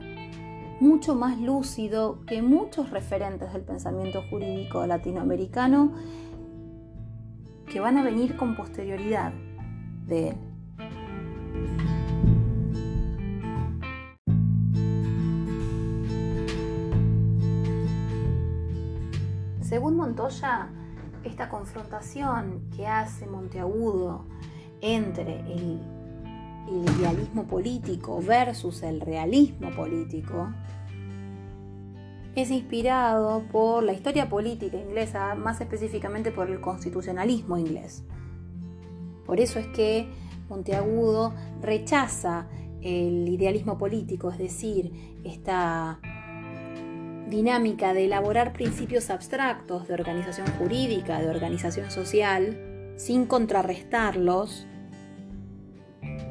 [0.80, 5.94] mucho más lúcido que muchos referentes del pensamiento jurídico latinoamericano
[7.72, 9.34] que van a venir con posterioridad
[10.06, 10.36] de él.
[19.74, 20.70] Según Montoya,
[21.24, 24.28] esta confrontación que hace Monteagudo
[24.82, 25.82] entre el,
[26.70, 30.54] idealismo político versus el realismo político
[32.36, 38.04] es inspirado por la historia política inglesa, más específicamente por el constitucionalismo inglés.
[39.26, 40.08] Por eso es que
[40.50, 41.34] Monteagudo
[41.64, 42.48] rechaza
[42.84, 46.00] el idealismo político, es decir, esta
[47.30, 52.58] dinámica de elaborar principios abstractos de organización jurídica, de organización social,
[52.96, 54.68] sin contrarrestarlos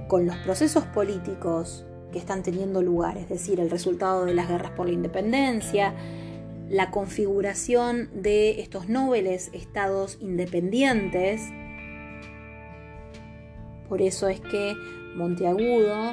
[0.09, 4.73] con los procesos políticos que están teniendo lugar, es decir, el resultado de las guerras
[4.73, 5.95] por la independencia,
[6.69, 11.43] la configuración de estos nobles estados independientes.
[13.89, 14.75] Por eso es que
[15.17, 16.13] Monteagudo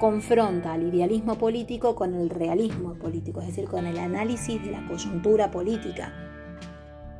[0.00, 4.84] confronta al idealismo político con el realismo político, es decir, con el análisis de la
[4.88, 6.12] coyuntura política.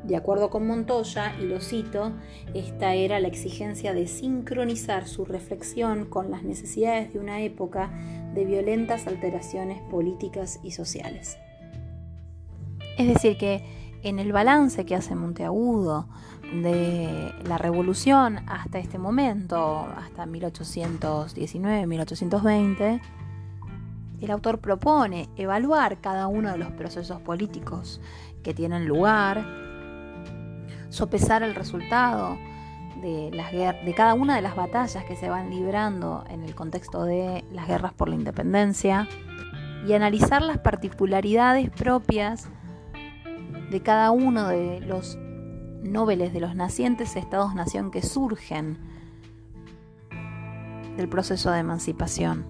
[0.02, 2.12] De acuerdo con Montoya, y lo cito,
[2.54, 7.90] esta era la exigencia de sincronizar su reflexión con las necesidades de una época
[8.34, 11.36] de violentas alteraciones políticas y sociales.
[12.96, 13.62] Es decir, que
[14.02, 16.08] en el balance que hace Monteagudo
[16.52, 23.00] de la revolución hasta este momento, hasta 1819-1820,
[24.20, 28.00] el autor propone evaluar cada uno de los procesos políticos
[28.42, 29.46] que tienen lugar,
[30.88, 32.36] sopesar el resultado
[33.00, 37.04] de, las, de cada una de las batallas que se van librando en el contexto
[37.04, 39.08] de las guerras por la independencia
[39.86, 42.48] y analizar las particularidades propias
[43.70, 45.16] de cada uno de los
[45.82, 48.78] nobles de los nacientes estados-nación que surgen
[50.96, 52.46] del proceso de emancipación.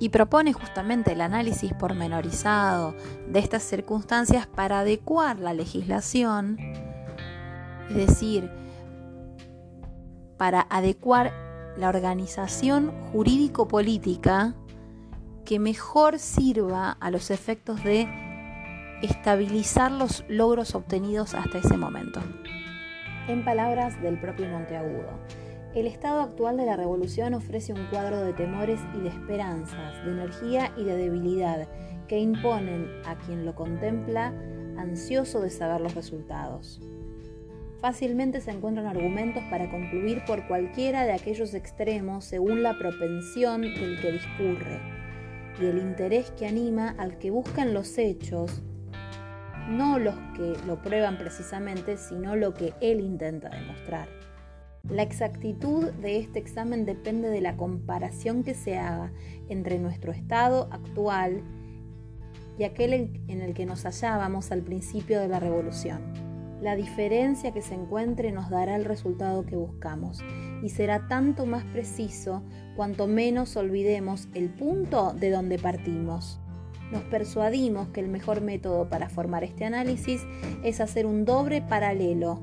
[0.00, 2.94] Y propone justamente el análisis pormenorizado
[3.28, 6.56] de estas circunstancias para adecuar la legislación,
[7.88, 8.50] es decir,
[10.36, 11.32] para adecuar
[11.76, 14.54] la organización jurídico-política
[15.44, 18.27] que mejor sirva a los efectos de
[19.02, 22.20] estabilizar los logros obtenidos hasta ese momento.
[23.28, 25.10] En palabras del propio Monteagudo,
[25.74, 30.12] el estado actual de la revolución ofrece un cuadro de temores y de esperanzas, de
[30.12, 31.68] energía y de debilidad
[32.08, 34.32] que imponen a quien lo contempla
[34.78, 36.80] ansioso de saber los resultados.
[37.80, 44.00] Fácilmente se encuentran argumentos para concluir por cualquiera de aquellos extremos según la propensión del
[44.00, 44.80] que discurre
[45.60, 48.62] y el interés que anima al que buscan los hechos
[49.68, 54.08] no los que lo prueban precisamente, sino lo que él intenta demostrar.
[54.88, 59.12] La exactitud de este examen depende de la comparación que se haga
[59.48, 61.42] entre nuestro estado actual
[62.58, 66.00] y aquel en el que nos hallábamos al principio de la revolución.
[66.62, 70.20] La diferencia que se encuentre nos dará el resultado que buscamos
[70.62, 72.42] y será tanto más preciso
[72.74, 76.40] cuanto menos olvidemos el punto de donde partimos
[76.90, 80.22] nos persuadimos que el mejor método para formar este análisis
[80.62, 82.40] es hacer un doble paralelo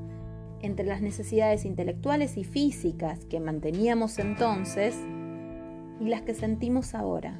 [0.61, 4.95] entre las necesidades intelectuales y físicas que manteníamos entonces
[5.99, 7.39] y las que sentimos ahora,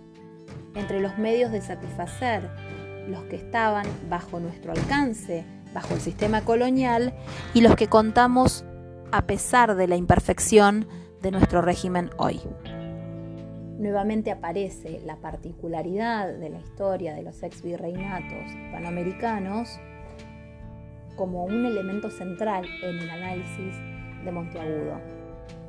[0.75, 2.49] entre los medios de satisfacer
[3.07, 7.13] los que estaban bajo nuestro alcance, bajo el sistema colonial,
[7.53, 8.65] y los que contamos
[9.11, 10.87] a pesar de la imperfección
[11.21, 12.41] de nuestro régimen hoy
[13.77, 18.51] nuevamente aparece la particularidad de la historia de los ex virreinatos
[21.15, 23.75] como un elemento central en el análisis
[24.23, 24.99] de Monteagudo,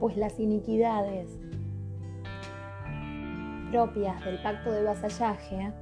[0.01, 1.29] pues las iniquidades
[3.71, 5.73] propias del pacto de vasallaje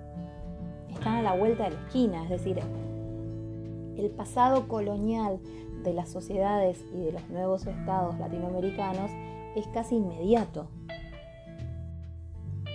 [0.90, 2.58] están a la vuelta de la esquina, es decir,
[3.96, 5.38] el pasado colonial
[5.82, 9.10] de las sociedades y de los nuevos estados latinoamericanos
[9.54, 10.68] es casi inmediato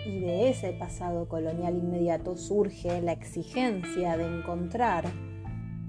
[0.10, 5.06] y de ese pasado colonial inmediato surge la exigencia de encontrar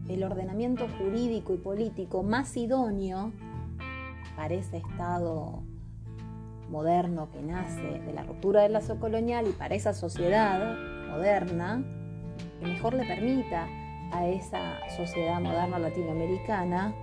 [0.08, 3.32] el ordenamiento jurídico y político más idóneo
[4.36, 5.62] para ese Estado
[6.68, 10.76] moderno que nace de la ruptura del lazo colonial y para esa sociedad
[11.08, 11.82] moderna
[12.60, 13.68] que mejor le permita
[14.12, 16.94] a esa sociedad moderna latinoamericana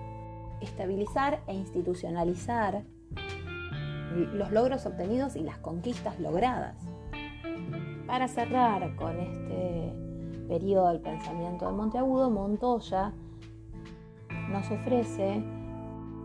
[0.62, 2.84] estabilizar e institucionalizar
[4.34, 6.97] los logros obtenidos y las conquistas logradas.
[8.08, 9.94] Para cerrar con este
[10.48, 13.12] periodo del pensamiento de Monteagudo, Montoya
[14.50, 15.44] nos ofrece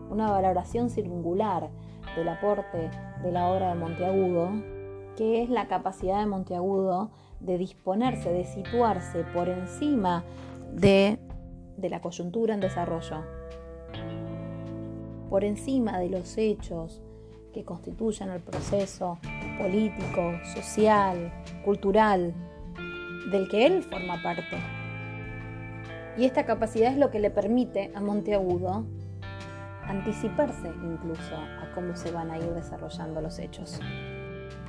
[0.09, 1.69] una valoración singular
[2.15, 2.89] del aporte
[3.21, 4.49] de la obra de Monteagudo,
[5.17, 7.11] que es la capacidad de Monteagudo
[7.41, 10.23] de disponerse, de situarse por encima
[10.73, 11.19] de,
[11.75, 13.17] de la coyuntura en desarrollo,
[15.29, 17.02] por encima de los hechos
[17.53, 19.19] que constituyen el proceso
[19.57, 21.31] político, social,
[21.63, 22.33] cultural,
[23.31, 24.57] del que él forma parte.
[26.17, 28.85] Y esta capacidad es lo que le permite a Monteagudo
[29.83, 33.79] anticiparse incluso a cómo se van a ir desarrollando los hechos.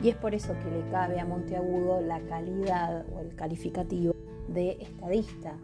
[0.00, 4.14] Y es por eso que le cabe a Monteagudo la calidad o el calificativo
[4.48, 5.54] de estadista,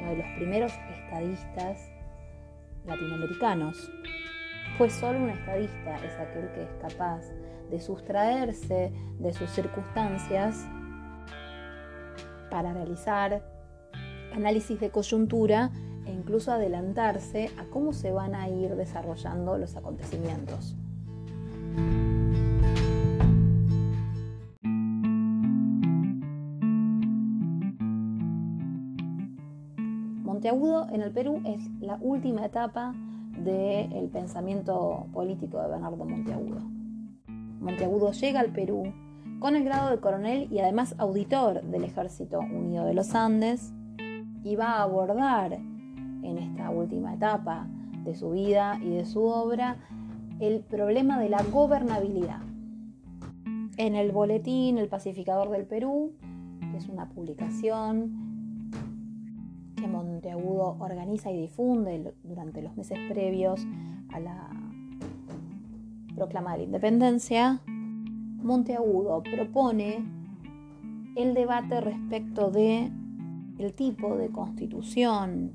[0.00, 1.90] uno de los primeros estadistas
[2.86, 3.90] latinoamericanos.
[4.78, 7.22] Pues solo un estadista es aquel que es capaz
[7.68, 10.68] de sustraerse de sus circunstancias
[12.48, 13.42] para realizar
[14.32, 15.72] análisis de coyuntura
[16.06, 20.76] e incluso adelantarse a cómo se van a ir desarrollando los acontecimientos.
[30.22, 32.94] Monteagudo en el Perú es la última etapa
[33.44, 36.60] del pensamiento político de Bernardo Monteagudo.
[37.60, 38.92] Monteagudo llega al Perú
[39.40, 43.72] con el grado de coronel y además auditor del Ejército Unido de los Andes
[44.42, 47.66] y va a abordar en esta última etapa
[48.04, 49.76] de su vida y de su obra
[50.40, 52.40] el problema de la gobernabilidad.
[53.76, 56.12] En el boletín El Pacificador del Perú,
[56.72, 58.27] que es una publicación
[59.80, 63.66] que Monteagudo organiza y difunde durante los meses previos
[64.12, 64.48] a la
[66.14, 70.04] proclama de la independencia, Monteagudo propone
[71.16, 72.90] el debate respecto de
[73.58, 75.52] el tipo de constitución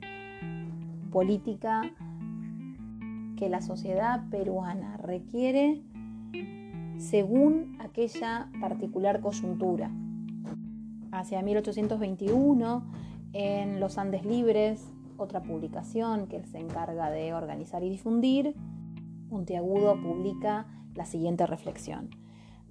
[1.12, 1.84] política
[3.38, 5.82] que la sociedad peruana requiere
[6.98, 9.92] según aquella particular coyuntura.
[11.12, 12.84] Hacia 1821,
[13.34, 18.56] en Los Andes Libres, otra publicación que se encarga de organizar y difundir,
[19.30, 22.10] Monteagudo publica la siguiente reflexión.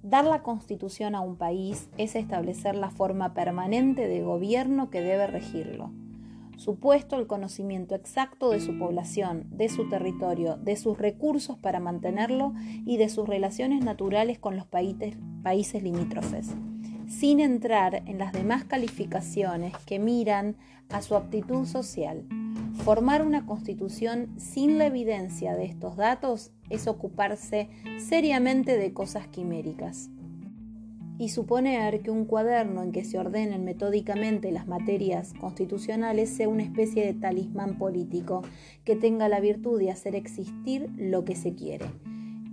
[0.01, 5.27] Dar la constitución a un país es establecer la forma permanente de gobierno que debe
[5.27, 5.91] regirlo.
[6.57, 12.53] Supuesto el conocimiento exacto de su población, de su territorio, de sus recursos para mantenerlo
[12.85, 16.55] y de sus relaciones naturales con los países, países limítrofes,
[17.19, 20.55] sin entrar en las demás calificaciones que miran
[20.89, 22.25] a su aptitud social.
[22.83, 30.09] Formar una constitución sin la evidencia de estos datos es ocuparse seriamente de cosas quiméricas.
[31.19, 36.63] Y suponer que un cuaderno en que se ordenen metódicamente las materias constitucionales sea una
[36.63, 38.41] especie de talismán político
[38.83, 41.85] que tenga la virtud de hacer existir lo que se quiere.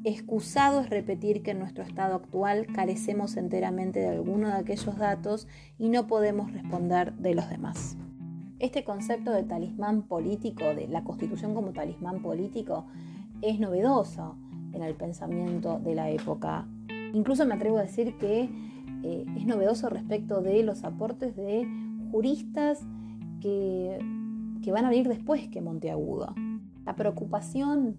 [0.03, 5.47] Excusado es repetir que en nuestro estado actual carecemos enteramente de alguno de aquellos datos
[5.79, 7.99] y no podemos responder de los demás.
[8.61, 12.87] Este concepto de talismán político, de la constitución como talismán político,
[13.43, 14.37] es novedoso
[14.73, 16.67] en el pensamiento de la época.
[17.13, 18.49] Incluso me atrevo a decir que
[19.03, 21.69] eh, es novedoso respecto de los aportes de
[22.11, 22.81] juristas
[23.43, 23.99] que,
[24.63, 26.35] que van a venir después que Monteagudo.
[26.87, 27.99] La preocupación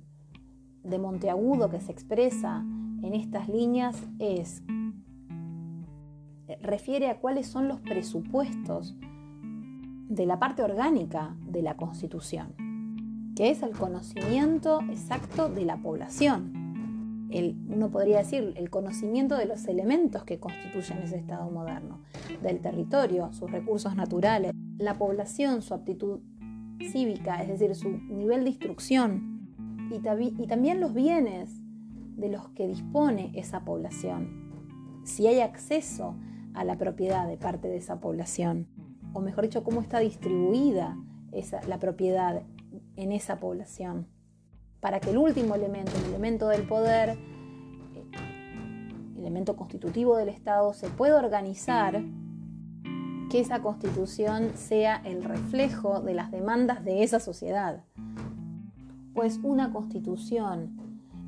[0.84, 2.66] de Monteagudo que se expresa
[3.02, 4.64] en estas líneas es
[6.62, 8.96] refiere a cuáles son los presupuestos
[10.10, 12.54] de la parte orgánica de la Constitución,
[13.36, 17.30] que es el conocimiento exacto de la población.
[17.32, 22.02] El, uno podría decir el conocimiento de los elementos que constituyen ese Estado moderno,
[22.44, 26.20] del territorio, sus recursos naturales, la población, su aptitud
[26.92, 29.31] cívica, es decir, su nivel de instrucción
[29.92, 31.62] y, también los bienes
[32.16, 36.16] de los que dispone esa población, si hay acceso
[36.54, 38.68] a la propiedad de parte de esa población
[39.14, 40.98] o mejor dicho, cómo está distribuida
[41.32, 42.44] esa, la propiedad
[42.96, 44.08] en esa población,
[44.80, 47.18] para que el último elemento, el elemento del poder, el
[47.98, 52.04] eh, elemento constitutivo del Estado, se pueda organizar,
[53.30, 57.86] que esa constitución sea el reflejo de las demandas de esa sociedad.
[59.14, 60.78] Pues una constitución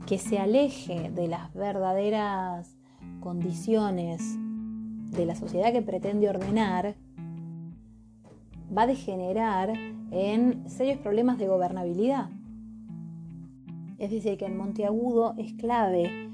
[0.05, 2.77] que se aleje de las verdaderas
[3.19, 4.37] condiciones
[5.11, 6.95] de la sociedad que pretende ordenar,
[8.75, 9.73] va a degenerar
[10.11, 12.29] en serios problemas de gobernabilidad.
[13.97, 16.32] Es decir, que en Monteagudo es clave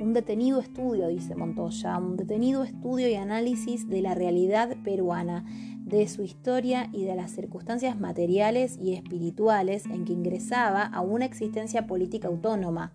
[0.00, 5.44] un detenido estudio, dice Montoya, un detenido estudio y análisis de la realidad peruana,
[5.84, 11.24] de su historia y de las circunstancias materiales y espirituales en que ingresaba a una
[11.24, 12.92] existencia política autónoma,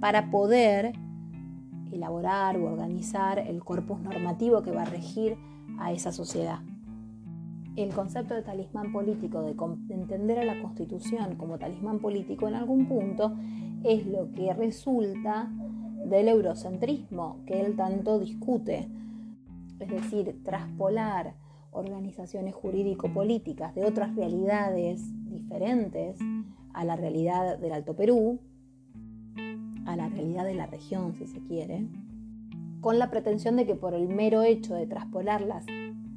[0.00, 0.92] para poder
[1.92, 5.36] elaborar o organizar el corpus normativo que va a regir
[5.78, 6.60] a esa sociedad.
[7.76, 12.86] El concepto de talismán político, de entender a la Constitución como talismán político en algún
[12.86, 13.36] punto,
[13.84, 15.50] es lo que resulta
[16.04, 18.88] del eurocentrismo que él tanto discute.
[19.80, 21.34] Es decir, traspolar
[21.72, 26.18] organizaciones jurídico-políticas de otras realidades diferentes
[26.72, 28.40] a la realidad del Alto Perú,
[29.86, 31.86] a la realidad de la región, si se quiere,
[32.80, 35.64] con la pretensión de que por el mero hecho de traspolarlas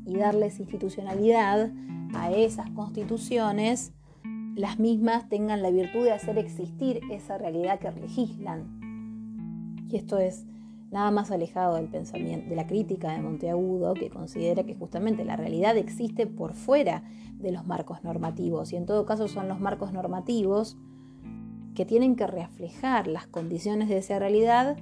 [0.06, 1.72] y darles institucionalidad
[2.14, 3.94] a esas constituciones,
[4.56, 8.77] las mismas tengan la virtud de hacer existir esa realidad que legislan.
[9.90, 10.46] Y esto es
[10.92, 15.36] nada más alejado del pensamiento, de la crítica de Monteagudo, que considera que justamente la
[15.36, 19.92] realidad existe por fuera de los marcos normativos, y en todo caso son los marcos
[19.94, 20.78] normativos
[21.76, 24.78] que tienen que reflejar las condiciones de esa realidad,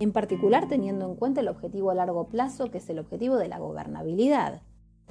[0.00, 3.48] en particular teniendo en cuenta el objetivo a largo plazo, que es el objetivo de
[3.48, 4.62] la gobernabilidad,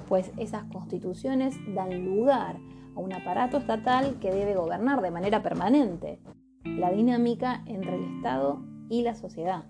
[0.08, 2.58] pues esas constituciones dan lugar
[2.96, 6.18] a un aparato estatal que debe gobernar de manera permanente
[6.64, 8.60] la dinámica entre el Estado
[8.90, 9.64] y la sociedad.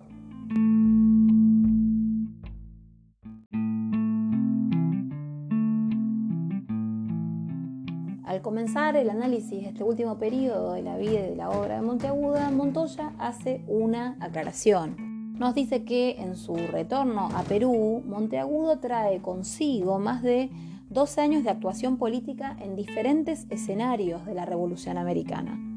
[8.24, 11.76] Al comenzar el análisis de este último periodo de la vida y de la obra
[11.76, 15.34] de Monteaguda, Montoya hace una aclaración.
[15.38, 20.50] Nos dice que en su retorno a Perú, Monteagudo trae consigo más de
[20.90, 25.69] 12 años de actuación política en diferentes escenarios de la Revolución Americana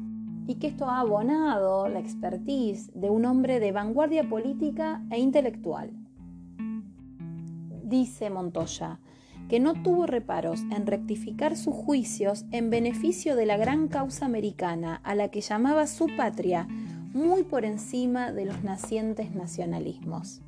[0.46, 5.90] y que esto ha abonado la expertise de un hombre de vanguardia política e intelectual.
[7.82, 9.00] Dice Montoya,
[9.48, 15.00] que no tuvo reparos en rectificar sus juicios en beneficio de la gran causa americana
[15.04, 16.66] a la que llamaba su patria,
[17.12, 20.40] muy por encima de los nacientes nacionalismos.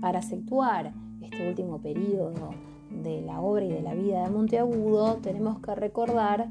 [0.00, 2.54] Para situar este último periodo
[2.90, 6.48] de la obra y de la vida de Monteagudo, tenemos que recordar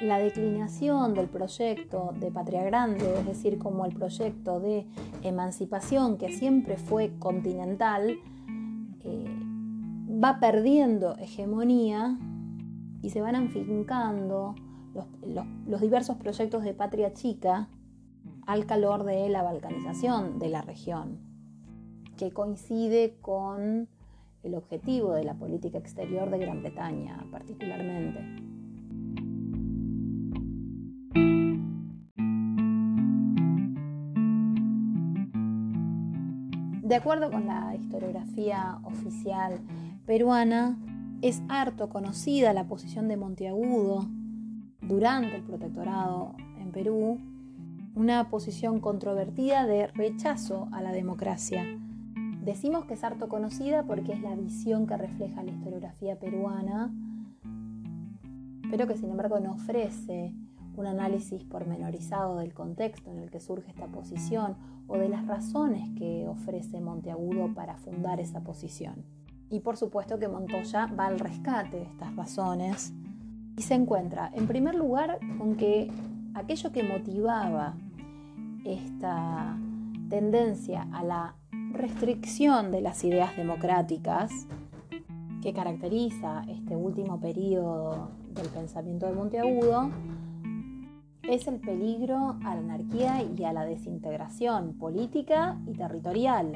[0.00, 4.86] la declinación del proyecto de Patria Grande, es decir, como el proyecto de
[5.22, 8.18] emancipación que siempre fue continental,
[9.04, 9.40] eh,
[10.22, 12.18] va perdiendo hegemonía
[13.02, 14.54] y se van afincando
[14.94, 17.68] los, diversos proyectos de patria chica
[18.46, 21.20] al calor de la balcanización de la región,
[22.16, 23.88] que coincide con
[24.42, 28.49] el objetivo de la política exterior de Gran Bretaña particularmente.
[36.90, 39.60] De acuerdo con la historiografía oficial
[40.06, 40.76] peruana,
[41.22, 44.08] es harto conocida la posición de Monteagudo
[44.82, 47.20] durante el protectorado en Perú,
[47.94, 51.64] una posición controvertida de rechazo a la democracia.
[52.44, 56.92] Decimos que es harto conocida porque es la visión que refleja la historiografía peruana,
[58.68, 60.34] pero que sin embargo no ofrece
[60.76, 64.56] un análisis pormenorizado del contexto en el que surge esta posición
[64.86, 69.04] o de las razones que ofrece Monteagudo para fundar esa posición.
[69.50, 72.92] Y por supuesto que Montoya va al rescate de estas razones
[73.56, 75.90] y se encuentra, en primer lugar, con que
[76.34, 77.74] aquello que motivaba
[78.64, 79.58] esta
[80.08, 81.34] tendencia a la
[81.72, 84.46] restricción de las ideas democráticas
[85.42, 89.90] que caracteriza este último periodo del pensamiento de Monteagudo
[91.22, 96.52] es el peligro a la anarquía y a la desintegración política y territorial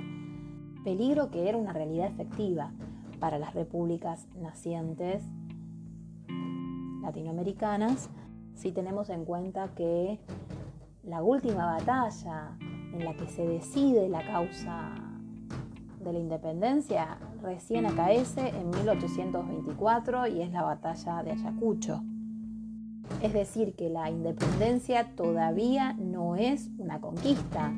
[0.84, 2.72] peligro que era una realidad efectiva
[3.18, 5.24] para las repúblicas nacientes
[7.02, 8.10] latinoamericanas,
[8.54, 10.20] si tenemos en cuenta que
[11.02, 14.94] la última batalla en la que se decide la causa
[16.00, 22.02] de la independencia recién acaece en 1824 y es la batalla de Ayacucho.
[23.22, 27.72] Es decir, que la independencia todavía no es una conquista,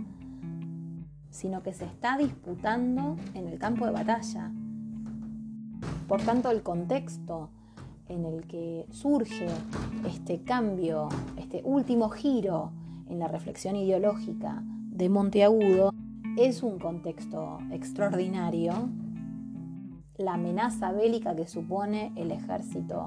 [1.31, 4.51] sino que se está disputando en el campo de batalla.
[6.09, 7.51] Por tanto, el contexto
[8.09, 9.47] en el que surge
[10.07, 12.73] este cambio, este último giro
[13.09, 15.93] en la reflexión ideológica de Monteagudo,
[16.37, 18.89] es un contexto extraordinario.
[20.17, 23.07] La amenaza bélica que supone el ejército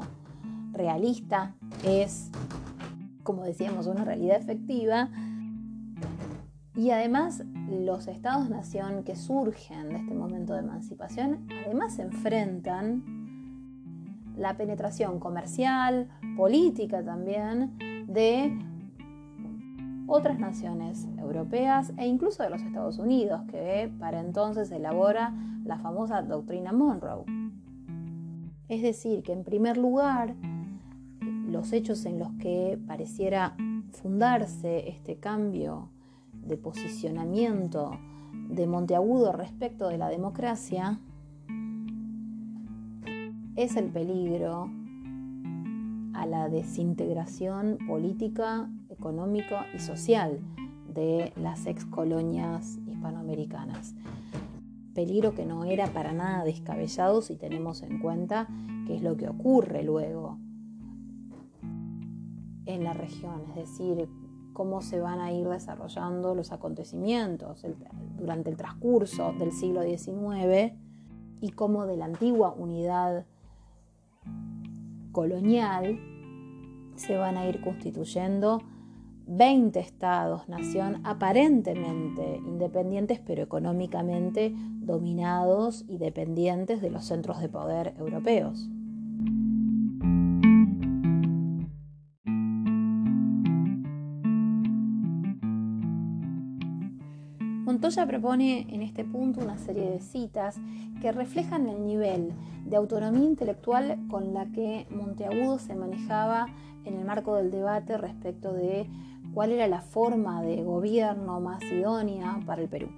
[0.79, 1.53] realista
[1.83, 2.31] es,
[3.23, 5.09] como decíamos, una realidad efectiva
[6.75, 13.03] Y además los estados-nación que surgen de este momento de emancipación, además enfrentan
[14.37, 16.07] la penetración comercial,
[16.37, 17.77] política también,
[18.07, 18.57] de
[20.07, 25.33] otras naciones europeas e incluso de los Estados Unidos, que para entonces elabora
[25.65, 27.25] la famosa doctrina Monroe.
[28.69, 30.35] Es decir, que en primer lugar,
[31.49, 33.55] los hechos en los que pareciera
[33.91, 35.89] fundarse este cambio
[36.33, 37.91] de posicionamiento
[38.49, 40.99] de Monteagudo respecto de la democracia
[43.55, 44.69] es el peligro
[46.13, 50.39] a la desintegración política, económica y social
[50.93, 53.95] de las ex colonias hispanoamericanas.
[54.93, 58.47] Peligro que no era para nada descabellado si tenemos en cuenta
[58.85, 60.37] qué es lo que ocurre luego
[62.69, 64.07] en la región, es decir,
[64.53, 67.65] cómo se van a ir desarrollando los acontecimientos
[68.17, 70.73] durante el transcurso del siglo XIX
[71.41, 73.25] y cómo de la antigua unidad
[75.11, 75.99] colonial
[76.95, 78.59] se van a ir constituyendo
[79.25, 87.95] 20 estados, nación aparentemente independientes, pero económicamente dominados y dependientes de los centros de poder
[87.97, 88.69] europeos.
[97.79, 100.57] Montoya propone en este punto una serie de citas
[101.01, 102.33] que reflejan el nivel
[102.65, 106.47] de autonomía intelectual con la que Monteagudo se manejaba
[106.83, 108.85] en el marco del debate respecto de
[109.33, 112.89] cuál era la forma de gobierno más idónea para el Perú.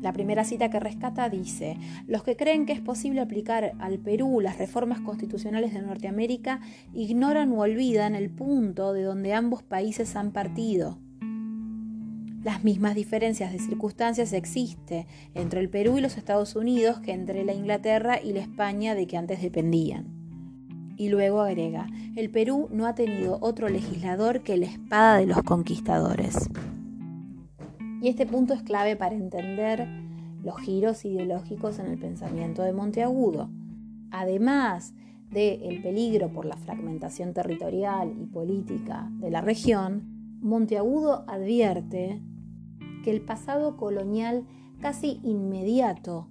[0.00, 1.76] La primera cita que rescata dice,
[2.06, 6.60] los que creen que es posible aplicar al Perú las reformas constitucionales de Norteamérica
[6.94, 10.98] ignoran o olvidan el punto de donde ambos países han partido.
[12.48, 17.44] Las mismas diferencias de circunstancias existen entre el Perú y los Estados Unidos que entre
[17.44, 20.06] la Inglaterra y la España de que antes dependían.
[20.96, 25.42] Y luego agrega, el Perú no ha tenido otro legislador que la espada de los
[25.42, 26.48] conquistadores.
[28.00, 29.86] Y este punto es clave para entender
[30.42, 33.50] los giros ideológicos en el pensamiento de Monteagudo.
[34.10, 34.94] Además
[35.28, 42.22] del peligro por la fragmentación territorial y política de la región, Monteagudo advierte
[43.08, 44.44] que el pasado colonial
[44.82, 46.28] casi inmediato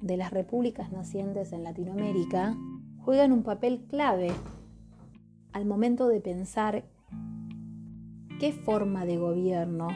[0.00, 2.56] de las repúblicas nacientes en Latinoamérica
[2.98, 4.32] juegan un papel clave
[5.52, 6.84] al momento de pensar
[8.40, 9.86] qué forma de gobierno,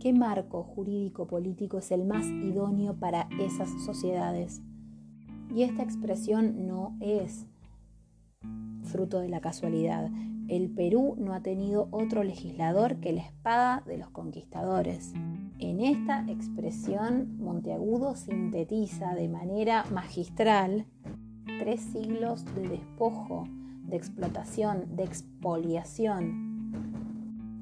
[0.00, 4.62] qué marco jurídico político es el más idóneo para esas sociedades.
[5.54, 7.44] Y esta expresión no es
[8.82, 10.10] fruto de la casualidad.
[10.48, 15.14] El Perú no ha tenido otro legislador que la espada de los conquistadores.
[15.58, 20.84] En esta expresión, Monteagudo sintetiza de manera magistral
[21.58, 23.48] tres siglos de despojo,
[23.86, 26.64] de explotación, de expoliación,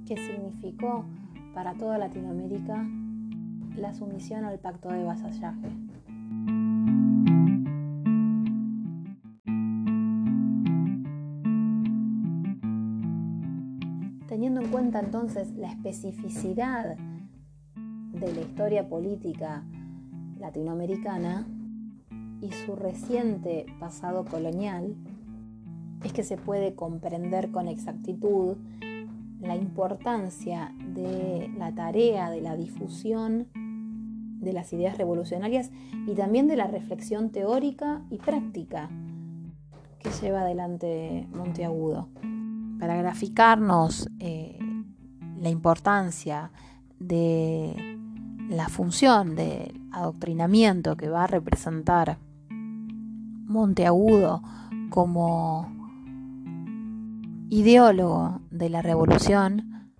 [0.06, 1.04] que significó
[1.54, 2.84] para toda Latinoamérica
[3.76, 5.81] la sumisión al pacto de vasallaje.
[14.72, 16.96] Cuenta entonces la especificidad
[17.76, 19.64] de la historia política
[20.40, 21.46] latinoamericana,
[22.40, 24.96] y su reciente pasado colonial,
[26.02, 28.56] es que se puede comprender con exactitud
[29.40, 33.48] la importancia de la tarea de la difusión
[34.40, 35.70] de las ideas revolucionarias
[36.06, 38.90] y también de la reflexión teórica y práctica
[40.00, 42.08] que lleva adelante Monteagudo.
[42.80, 44.58] Para graficarnos eh,
[45.42, 46.52] la importancia
[47.00, 47.98] de
[48.48, 52.18] la función del adoctrinamiento que va a representar
[53.46, 54.42] Monteagudo
[54.88, 55.70] como
[57.50, 59.90] ideólogo de la revolución,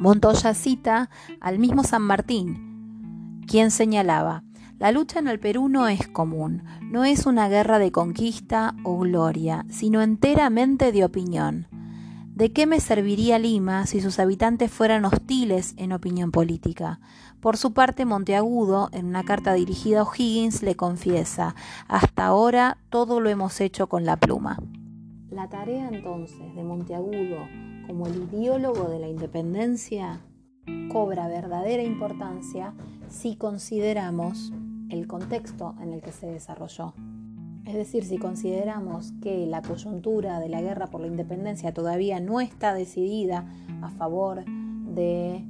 [0.00, 4.42] Montoya cita al mismo San Martín, quien señalaba,
[4.78, 8.98] la lucha en el Perú no es común, no es una guerra de conquista o
[8.98, 11.69] gloria, sino enteramente de opinión.
[12.40, 16.98] ¿De qué me serviría Lima si sus habitantes fueran hostiles en opinión política?
[17.38, 21.54] Por su parte, Monteagudo, en una carta dirigida a O'Higgins, le confiesa,
[21.86, 24.56] hasta ahora todo lo hemos hecho con la pluma.
[25.28, 27.46] La tarea entonces de Monteagudo
[27.86, 30.22] como el ideólogo de la independencia
[30.90, 32.72] cobra verdadera importancia
[33.10, 34.50] si consideramos
[34.88, 36.94] el contexto en el que se desarrolló.
[37.70, 42.40] Es decir, si consideramos que la coyuntura de la guerra por la independencia todavía no
[42.40, 43.44] está decidida
[43.80, 45.44] a favor de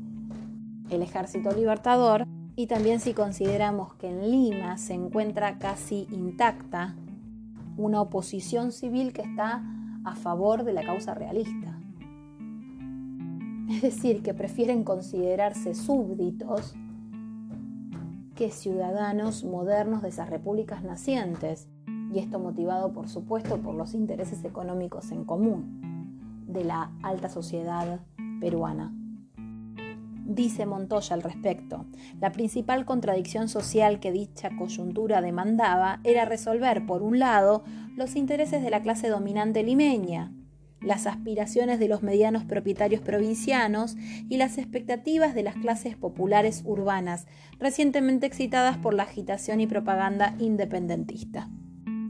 [0.91, 6.95] el ejército libertador y también si consideramos que en Lima se encuentra casi intacta
[7.79, 9.63] una oposición civil que está
[10.05, 11.81] a favor de la causa realista.
[13.71, 16.75] Es decir, que prefieren considerarse súbditos
[18.35, 21.70] que ciudadanos modernos de esas repúblicas nacientes,
[22.13, 28.01] y esto motivado por supuesto por los intereses económicos en común de la alta sociedad
[28.41, 28.93] peruana.
[30.27, 31.87] Dice Montoya al respecto,
[32.21, 37.65] la principal contradicción social que dicha coyuntura demandaba era resolver, por un lado,
[37.97, 40.33] los intereses de la clase dominante limeña,
[40.81, 43.97] las aspiraciones de los medianos propietarios provincianos
[44.29, 47.27] y las expectativas de las clases populares urbanas,
[47.59, 51.51] recientemente excitadas por la agitación y propaganda independentista.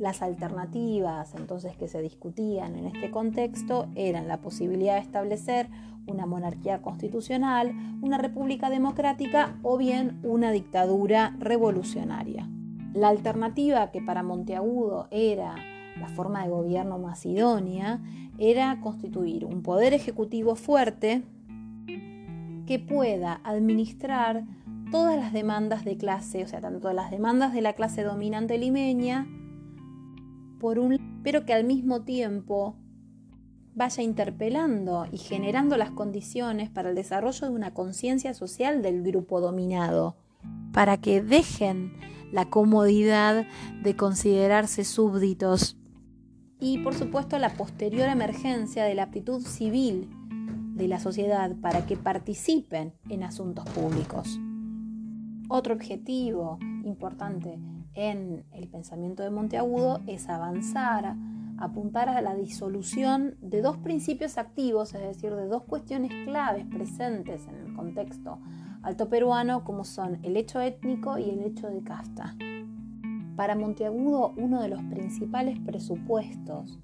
[0.01, 5.68] Las alternativas entonces que se discutían en este contexto eran la posibilidad de establecer
[6.07, 12.48] una monarquía constitucional, una república democrática o bien una dictadura revolucionaria.
[12.94, 15.57] La alternativa que para Monteagudo era
[16.01, 18.01] la forma de gobierno más idónea
[18.38, 21.24] era constituir un poder ejecutivo fuerte
[22.66, 24.44] que pueda administrar
[24.90, 29.26] todas las demandas de clase, o sea, tanto las demandas de la clase dominante limeña,
[31.23, 32.77] pero que al mismo tiempo
[33.75, 39.41] vaya interpelando y generando las condiciones para el desarrollo de una conciencia social del grupo
[39.41, 40.17] dominado,
[40.73, 41.93] para que dejen
[42.33, 43.47] la comodidad
[43.83, 45.77] de considerarse súbditos
[46.61, 50.09] y por supuesto la posterior emergencia de la aptitud civil
[50.75, 54.39] de la sociedad para que participen en asuntos públicos.
[55.49, 57.59] Otro objetivo importante
[57.95, 61.16] en el pensamiento de Monteagudo es avanzar,
[61.59, 67.47] apuntar a la disolución de dos principios activos, es decir, de dos cuestiones claves presentes
[67.49, 68.38] en el contexto
[68.82, 72.34] alto peruano, como son el hecho étnico y el hecho de casta.
[73.36, 76.78] Para Monteagudo, uno de los principales presupuestos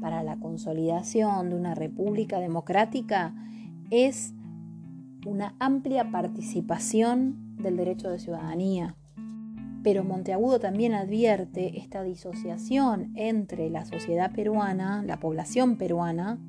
[0.00, 3.34] para la consolidación de una república democrática
[3.90, 4.34] es
[5.26, 8.94] una amplia participación del derecho de ciudadanía.
[9.86, 16.40] Pero Monteagudo también advierte esta disociación entre la sociedad peruana, la población peruana,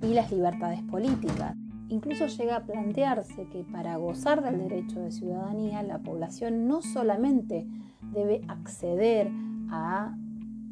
[0.00, 1.56] y las libertades políticas.
[1.88, 7.66] Incluso llega a plantearse que para gozar del derecho de ciudadanía, la población no solamente
[8.12, 9.28] debe acceder
[9.68, 10.16] a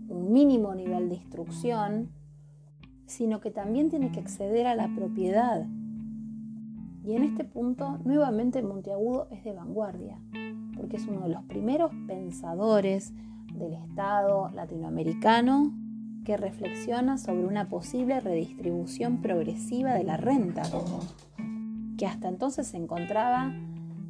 [0.08, 2.12] un mínimo nivel de instrucción,
[3.06, 5.66] sino que también tiene que acceder a la propiedad.
[7.04, 10.20] Y en este punto, nuevamente Monteagudo es de vanguardia,
[10.82, 13.14] porque es uno de los primeros pensadores
[13.54, 15.72] del Estado latinoamericano
[16.24, 20.62] que reflexiona sobre una posible redistribución progresiva de la renta,
[21.96, 23.54] que hasta entonces se encontraba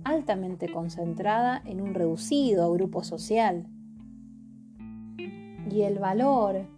[0.05, 3.67] altamente concentrada en un reducido grupo social.
[5.71, 6.69] Y el valor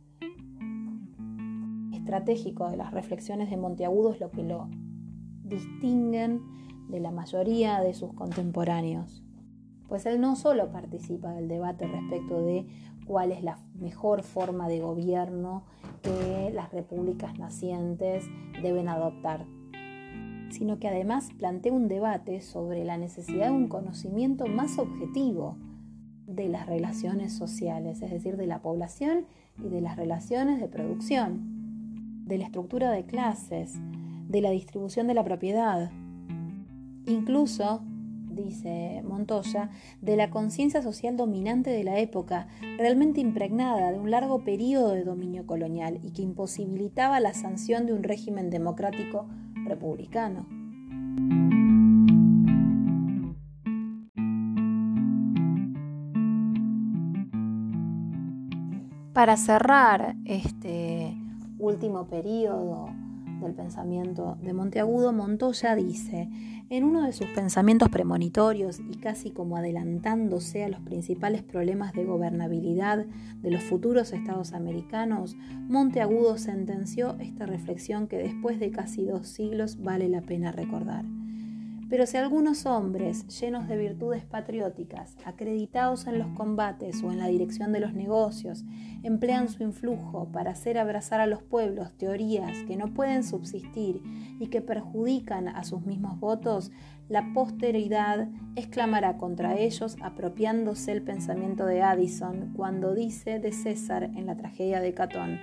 [1.92, 4.68] estratégico de las reflexiones de Monteagudo es lo que lo
[5.44, 6.42] distinguen
[6.88, 9.24] de la mayoría de sus contemporáneos.
[9.88, 12.66] Pues él no solo participa del debate respecto de
[13.06, 15.64] cuál es la mejor forma de gobierno
[16.02, 18.24] que las repúblicas nacientes
[18.62, 19.46] deben adoptar,
[20.50, 25.56] sino que además plantea un debate sobre la necesidad de un conocimiento más objetivo
[26.26, 29.26] de las relaciones sociales, es decir, de la población
[29.58, 33.74] y de las relaciones de producción, de la estructura de clases,
[34.28, 35.90] de la distribución de la propiedad,
[37.06, 37.82] incluso
[38.34, 39.70] dice Montoya,
[40.00, 45.04] de la conciencia social dominante de la época, realmente impregnada de un largo periodo de
[45.04, 49.26] dominio colonial y que imposibilitaba la sanción de un régimen democrático
[49.64, 50.46] republicano.
[59.12, 61.14] Para cerrar este
[61.58, 62.88] último periodo
[63.44, 66.28] del pensamiento de Monteagudo, Montoya dice,
[66.70, 72.04] en uno de sus pensamientos premonitorios y casi como adelantándose a los principales problemas de
[72.04, 73.06] gobernabilidad
[73.42, 75.36] de los futuros estados americanos,
[75.68, 81.04] Monteagudo sentenció esta reflexión que después de casi dos siglos vale la pena recordar.
[81.94, 87.28] Pero si algunos hombres llenos de virtudes patrióticas, acreditados en los combates o en la
[87.28, 88.64] dirección de los negocios,
[89.04, 94.02] emplean su influjo para hacer abrazar a los pueblos teorías que no pueden subsistir
[94.40, 96.72] y que perjudican a sus mismos votos,
[97.08, 104.26] la posteridad exclamará contra ellos apropiándose el pensamiento de Addison cuando dice de César en
[104.26, 105.38] la tragedia de Catón,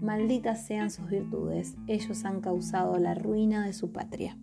[0.00, 4.38] malditas sean sus virtudes, ellos han causado la ruina de su patria.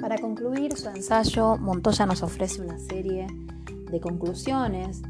[0.00, 3.26] Para concluir su ensayo, Montoya nos ofrece una serie
[3.90, 5.02] de conclusiones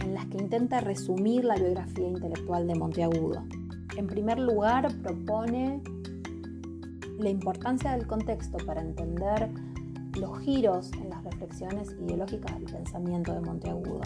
[0.00, 3.42] en las que intenta resumir la biografía intelectual de Monteagudo.
[3.96, 5.82] En primer lugar, propone
[7.18, 9.50] la importancia del contexto para entender
[10.18, 14.02] los giros en las reflexiones ideológicas del pensamiento de Monteagudo,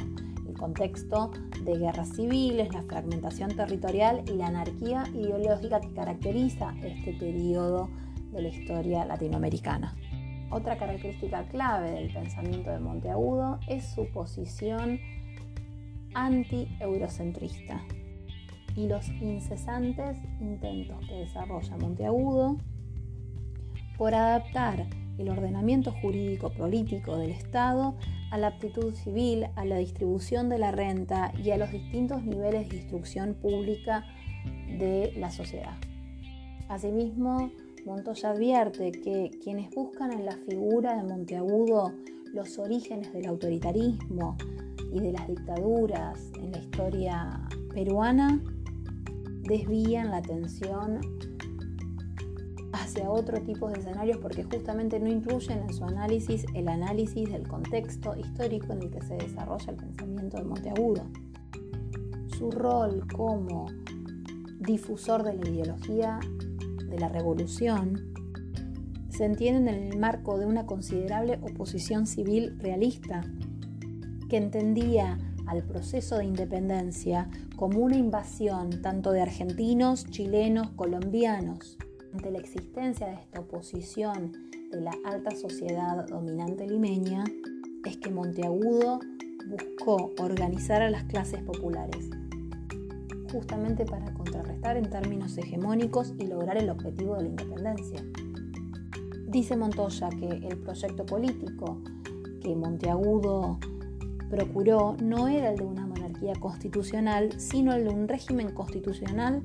[0.58, 1.30] contexto
[1.64, 7.88] de guerras civiles, la fragmentación territorial y la anarquía ideológica que caracteriza este periodo
[8.32, 9.96] de la historia latinoamericana.
[10.50, 14.98] Otra característica clave del pensamiento de Monteagudo es su posición
[16.14, 17.82] anti-eurocentrista
[18.74, 22.58] y los incesantes intentos que desarrolla Monteagudo
[23.96, 24.86] por adaptar
[25.18, 27.94] el ordenamiento jurídico político del Estado
[28.30, 32.68] a la aptitud civil, a la distribución de la renta y a los distintos niveles
[32.68, 34.04] de instrucción pública
[34.78, 35.76] de la sociedad.
[36.68, 37.50] Asimismo,
[37.84, 41.92] Montoya advierte que quienes buscan en la figura de Monteagudo
[42.34, 44.36] los orígenes del autoritarismo
[44.92, 48.40] y de las dictaduras en la historia peruana
[49.44, 51.00] desvían la atención
[52.88, 57.46] hacia otro tipo de escenarios porque justamente no incluyen en su análisis el análisis del
[57.46, 61.02] contexto histórico en el que se desarrolla el pensamiento de Monteagudo.
[62.38, 63.66] Su rol como
[64.60, 66.18] difusor de la ideología
[66.88, 68.14] de la revolución
[69.10, 73.20] se entiende en el marco de una considerable oposición civil realista
[74.30, 81.76] que entendía al proceso de independencia como una invasión tanto de argentinos, chilenos, colombianos.
[82.12, 84.32] Ante la existencia de esta oposición
[84.70, 87.24] de la alta sociedad dominante limeña,
[87.84, 89.00] es que Monteagudo
[89.48, 92.10] buscó organizar a las clases populares,
[93.30, 98.04] justamente para contrarrestar en términos hegemónicos y lograr el objetivo de la independencia.
[99.26, 101.82] Dice Montoya que el proyecto político
[102.40, 103.58] que Monteagudo
[104.30, 109.42] procuró no era el de una monarquía constitucional, sino el de un régimen constitucional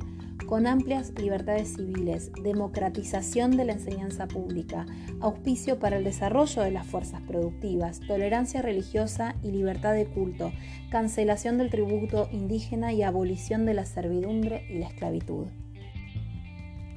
[0.47, 4.85] con amplias libertades civiles, democratización de la enseñanza pública,
[5.21, 10.51] auspicio para el desarrollo de las fuerzas productivas, tolerancia religiosa y libertad de culto,
[10.89, 15.47] cancelación del tributo indígena y abolición de la servidumbre y la esclavitud.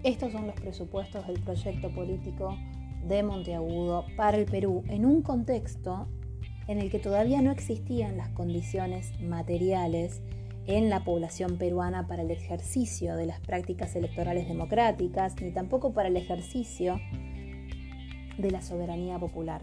[0.03, 2.57] Estos son los presupuestos del proyecto político
[3.07, 6.09] de Monteagudo para el Perú en un contexto
[6.69, 10.23] en el que todavía no existían las condiciones materiales
[10.67, 16.09] en la población peruana para el ejercicio de las prácticas electorales democráticas, ni tampoco para
[16.09, 17.01] el ejercicio
[18.39, 19.63] de la soberanía popular.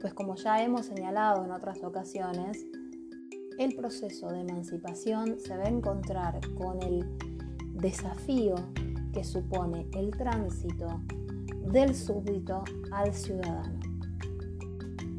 [0.00, 2.66] Pues como ya hemos señalado en otras ocasiones,
[3.58, 7.06] el proceso de emancipación se va a encontrar con el
[7.74, 8.56] desafío
[9.12, 11.00] que supone el tránsito
[11.70, 13.91] del súbdito al ciudadano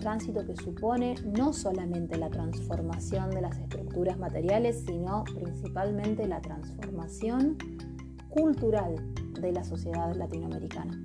[0.03, 7.57] tránsito que supone no solamente la transformación de las estructuras materiales, sino principalmente la transformación
[8.27, 8.95] cultural
[9.39, 10.99] de la sociedad latinoamericana.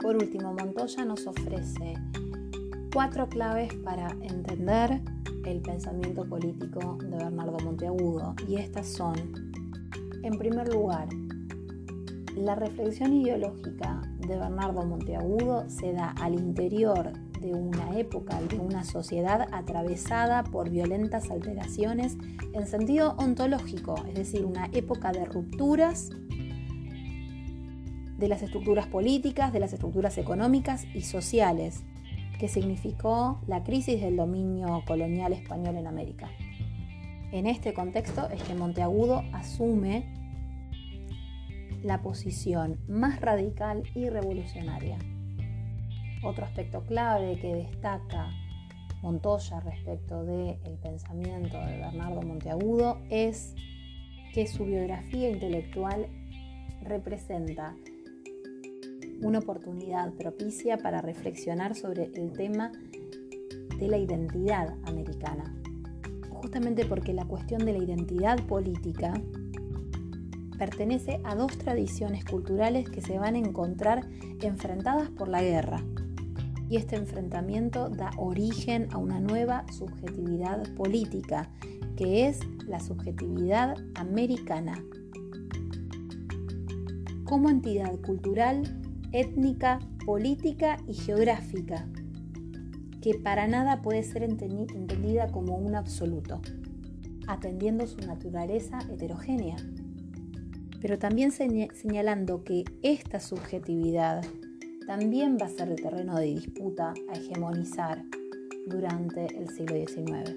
[0.00, 1.92] Por último, Montoya nos ofrece
[2.94, 5.02] cuatro claves para entender
[5.44, 9.39] el pensamiento político de Bernardo Monteagudo y estas son
[10.22, 11.08] en primer lugar,
[12.36, 18.84] la reflexión ideológica de Bernardo Monteagudo se da al interior de una época, de una
[18.84, 22.16] sociedad atravesada por violentas alteraciones
[22.52, 26.10] en sentido ontológico, es decir, una época de rupturas
[28.18, 31.82] de las estructuras políticas, de las estructuras económicas y sociales,
[32.38, 36.28] que significó la crisis del dominio colonial español en América.
[37.32, 40.04] En este contexto es que Monteagudo asume
[41.84, 44.98] la posición más radical y revolucionaria.
[46.24, 48.30] Otro aspecto clave que destaca
[49.00, 53.54] Montoya respecto del pensamiento de Bernardo Monteagudo es
[54.34, 56.08] que su biografía intelectual
[56.82, 57.76] representa
[59.22, 62.72] una oportunidad propicia para reflexionar sobre el tema
[63.78, 65.59] de la identidad americana
[66.40, 69.20] justamente porque la cuestión de la identidad política
[70.58, 74.06] pertenece a dos tradiciones culturales que se van a encontrar
[74.40, 75.82] enfrentadas por la guerra.
[76.68, 81.50] Y este enfrentamiento da origen a una nueva subjetividad política,
[81.96, 84.82] que es la subjetividad americana.
[87.24, 88.62] Como entidad cultural
[89.12, 91.86] étnica, política y geográfica,
[93.00, 96.40] que para nada puede ser entendida como un absoluto,
[97.26, 99.56] atendiendo su naturaleza heterogénea,
[100.80, 104.24] pero también señalando que esta subjetividad
[104.86, 108.02] también va a ser el terreno de disputa a hegemonizar
[108.66, 110.36] durante el siglo XIX.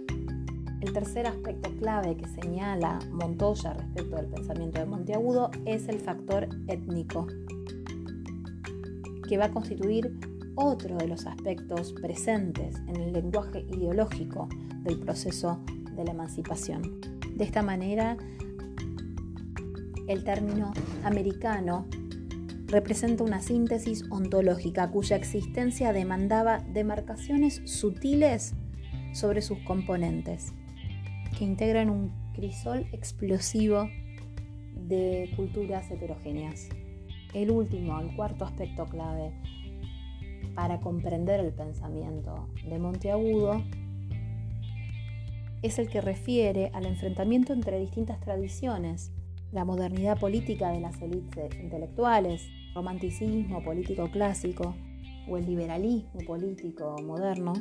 [0.81, 6.49] El tercer aspecto clave que señala Montoya respecto del pensamiento de Monteagudo es el factor
[6.67, 7.27] étnico,
[9.27, 10.13] que va a constituir
[10.55, 14.47] otro de los aspectos presentes en el lenguaje ideológico
[14.83, 15.59] del proceso
[15.95, 17.01] de la emancipación.
[17.35, 18.17] De esta manera,
[20.07, 20.73] el término
[21.03, 21.87] americano
[22.67, 28.55] representa una síntesis ontológica cuya existencia demandaba demarcaciones sutiles
[29.13, 30.53] sobre sus componentes,
[31.37, 33.89] que integran un crisol explosivo
[34.75, 36.69] de culturas heterogéneas.
[37.33, 39.33] El último, el cuarto aspecto clave
[40.55, 43.61] para comprender el pensamiento de Monteagudo
[45.61, 49.11] es el que refiere al enfrentamiento entre distintas tradiciones,
[49.51, 54.75] la modernidad política de las élites intelectuales, romanticismo político clásico
[55.29, 57.53] o el liberalismo político moderno,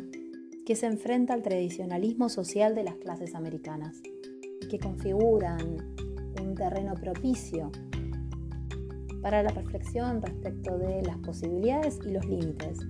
[0.67, 4.01] que se enfrenta al tradicionalismo social de las clases americanas,
[4.69, 5.77] que configuran
[6.41, 7.71] un terreno propicio
[9.23, 12.81] para la reflexión respecto de las posibilidades y los límites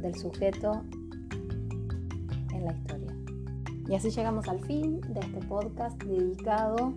[0.00, 0.82] del sujeto
[2.52, 3.16] en la historia.
[3.88, 6.94] Y así llegamos al fin de este podcast dedicado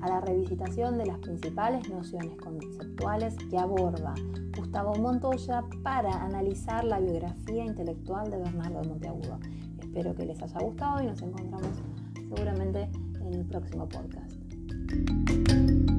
[0.00, 4.14] a la revisitación de las principales nociones conceptuales que aborda
[4.56, 9.38] Gustavo Montoya para analizar la biografía intelectual de Bernardo de Monteagudo.
[9.78, 11.70] Espero que les haya gustado y nos encontramos
[12.28, 12.88] seguramente
[13.20, 14.27] en el próximo podcast.
[14.90, 15.97] Thank you.